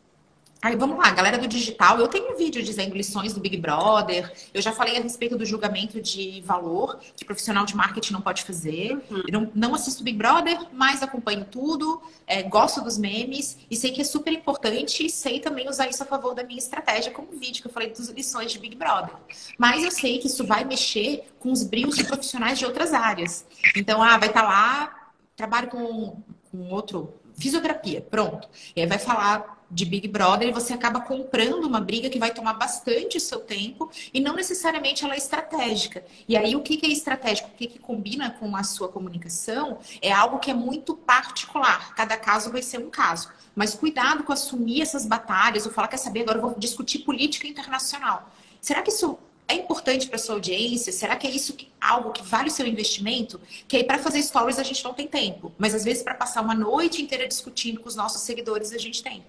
[0.65, 4.33] Aí vamos lá, galera do digital, eu tenho um vídeo dizendo lições do Big Brother.
[4.51, 8.43] Eu já falei a respeito do julgamento de valor que profissional de marketing não pode
[8.43, 8.99] fazer.
[9.11, 9.23] Uhum.
[9.31, 14.01] Não, não assisto Big Brother, mas acompanho tudo, é, gosto dos memes e sei que
[14.01, 17.37] é super importante e sei também usar isso a favor da minha estratégia, como o
[17.37, 19.13] vídeo que eu falei das lições de Big Brother.
[19.59, 23.45] Mas eu sei que isso vai mexer com os brios de profissionais de outras áreas.
[23.75, 28.49] Então, ah, vai estar tá lá, trabalho com, com outro fisioterapia, pronto.
[28.75, 32.31] E aí vai falar de Big Brother e você acaba comprando uma briga que vai
[32.31, 36.03] tomar bastante seu tempo e não necessariamente ela é estratégica.
[36.27, 37.49] E aí o que, é estratégico?
[37.49, 41.93] O que, que combina com a sua comunicação é algo que é muito particular.
[41.95, 43.29] Cada caso vai ser um caso.
[43.55, 47.47] Mas cuidado com assumir essas batalhas ou falar, quer saber, agora eu vou discutir política
[47.47, 48.29] internacional.
[48.61, 50.91] Será que isso é importante para sua audiência?
[50.91, 53.39] Será que é isso que, algo que vale o seu investimento?
[53.67, 56.41] Que aí para fazer stories a gente não tem tempo, mas às vezes para passar
[56.41, 59.23] uma noite inteira discutindo com os nossos seguidores a gente tem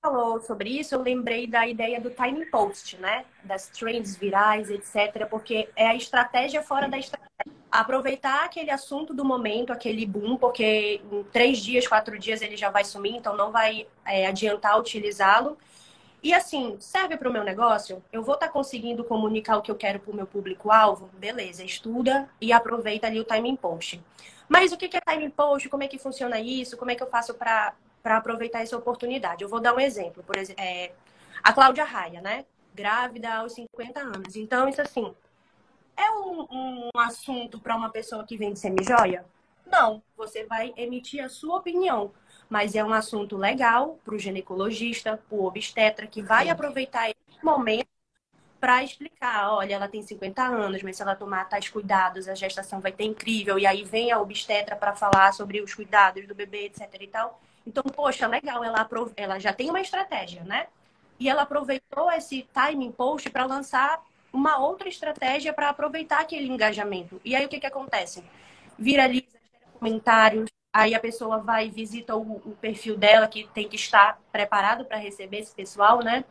[0.00, 3.24] falou sobre isso, eu lembrei da ideia do timing post, né?
[3.44, 5.26] Das trends virais, etc.
[5.28, 7.30] Porque é a estratégia fora da estratégia.
[7.70, 12.70] Aproveitar aquele assunto do momento, aquele boom, porque em três dias, quatro dias ele já
[12.70, 15.56] vai sumir, então não vai é, adiantar utilizá-lo.
[16.22, 18.02] E assim, serve para o meu negócio?
[18.12, 21.08] Eu vou estar tá conseguindo comunicar o que eu quero para o meu público-alvo?
[21.14, 24.02] Beleza, estuda e aproveita ali o timing post.
[24.48, 25.68] Mas o que é timing post?
[25.68, 26.76] Como é que funciona isso?
[26.76, 27.72] Como é que eu faço para
[28.02, 29.42] para aproveitar essa oportunidade.
[29.42, 30.92] Eu vou dar um exemplo, por exemplo, é,
[31.42, 32.44] a Cláudia Raia, né?
[32.74, 34.36] Grávida aos 50 anos.
[34.36, 35.14] Então, isso assim,
[35.96, 39.24] é um, um assunto para uma pessoa que vende semijoia?
[39.66, 42.12] Não, você vai emitir a sua opinião.
[42.48, 46.50] Mas é um assunto legal para o ginecologista, para o obstetra, que vai Sim.
[46.50, 47.86] aproveitar esse momento
[48.60, 52.80] para explicar, olha, ela tem 50 anos, mas se ela tomar tais cuidados, a gestação
[52.80, 53.58] vai ter incrível.
[53.58, 57.40] E aí vem a obstetra para falar sobre os cuidados do bebê, etc e tal.
[57.70, 60.66] Então, poxa, legal, ela, ela já tem uma estratégia, né?
[61.20, 64.02] E ela aproveitou esse timing post para lançar
[64.32, 67.20] uma outra estratégia para aproveitar aquele engajamento.
[67.24, 68.24] E aí o que, que acontece?
[68.76, 69.38] Viraliza,
[69.78, 74.20] comentários, aí a pessoa vai e visita o, o perfil dela, que tem que estar
[74.32, 76.24] preparado para receber esse pessoal, né?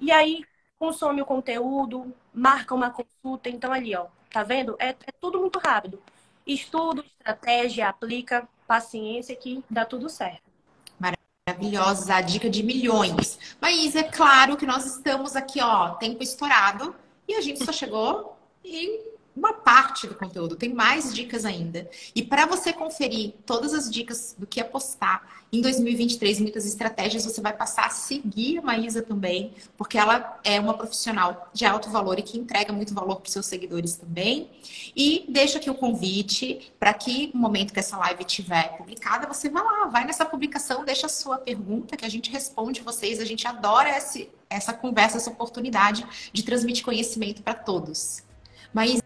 [0.00, 0.44] E aí
[0.78, 3.48] consome o conteúdo, marca uma consulta.
[3.50, 4.76] Então, ali, ó, tá vendo?
[4.80, 6.02] É, é tudo muito rápido.
[6.46, 10.43] Estudo, estratégia, aplica, paciência que dá tudo certo.
[11.46, 13.38] Maravilhosa, a dica de milhões.
[13.60, 16.96] Mas é claro que nós estamos aqui, ó, tempo estourado,
[17.28, 18.34] e a gente só chegou
[18.64, 21.88] e uma parte do conteúdo, tem mais dicas ainda.
[22.14, 27.40] E para você conferir todas as dicas do que apostar em 2023, muitas estratégias, você
[27.40, 32.18] vai passar a seguir a Maísa também, porque ela é uma profissional de alto valor
[32.18, 34.50] e que entrega muito valor para os seus seguidores também.
[34.96, 39.48] E deixa aqui o convite para que no momento que essa live estiver publicada, você
[39.48, 43.20] vá lá, vai nessa publicação, deixa a sua pergunta que a gente responde vocês.
[43.20, 48.24] A gente adora esse, essa conversa, essa oportunidade de transmitir conhecimento para todos.
[48.72, 49.00] Mas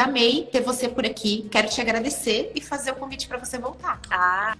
[0.00, 1.48] amei ter você por aqui.
[1.50, 4.00] Quero te agradecer e fazer o convite para você voltar.
[4.10, 4.54] Ah,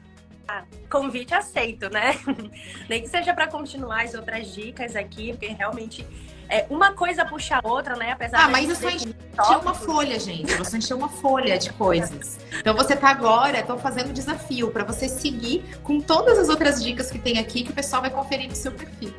[0.88, 2.18] convite aceito, né?
[2.88, 6.06] Nem que seja para continuar as outras dicas aqui, porque realmente
[6.48, 8.10] é, uma coisa puxa a outra, né?
[8.10, 10.52] Apesar ah, mas eu só encheu uma folha, gente.
[10.54, 12.40] Você encheu uma folha de coisas.
[12.58, 17.10] Então você tá agora, tô fazendo desafio para você seguir com todas as outras dicas
[17.10, 19.14] que tem aqui que o pessoal vai conferir no seu perfil.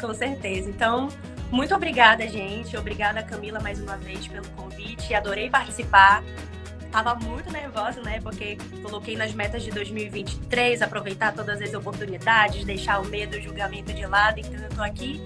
[0.00, 0.70] Com certeza.
[0.70, 1.08] Então,
[1.52, 2.74] muito obrigada, gente.
[2.78, 5.14] Obrigada, Camila, mais uma vez pelo convite.
[5.14, 6.24] Adorei participar.
[6.90, 8.20] Tava muito nervosa, né?
[8.22, 13.92] Porque coloquei nas metas de 2023 aproveitar todas as oportunidades, deixar o medo, o julgamento
[13.92, 14.40] de lado.
[14.40, 15.22] Então, eu tô aqui.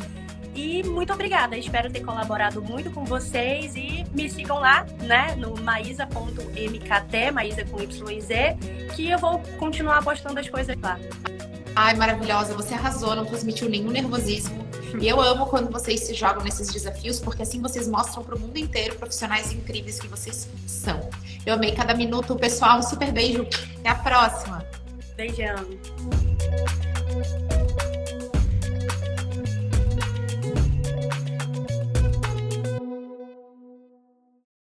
[0.53, 1.57] E muito obrigada.
[1.57, 7.81] Espero ter colaborado muito com vocês e me sigam lá, né, no maísa.mkt, maísa com
[7.81, 10.99] YZ, que eu vou continuar postando as coisas lá.
[11.77, 14.67] Ai, maravilhosa, você arrasou, não transmitiu nenhum nervosismo.
[14.99, 18.41] E eu amo quando vocês se jogam nesses desafios, porque assim vocês mostram para o
[18.41, 20.99] mundo inteiro profissionais incríveis que vocês são.
[21.45, 22.35] Eu amei cada minuto.
[22.35, 23.47] Pessoal, um super beijo.
[23.81, 24.65] Até a próxima.
[25.17, 25.67] Beijão.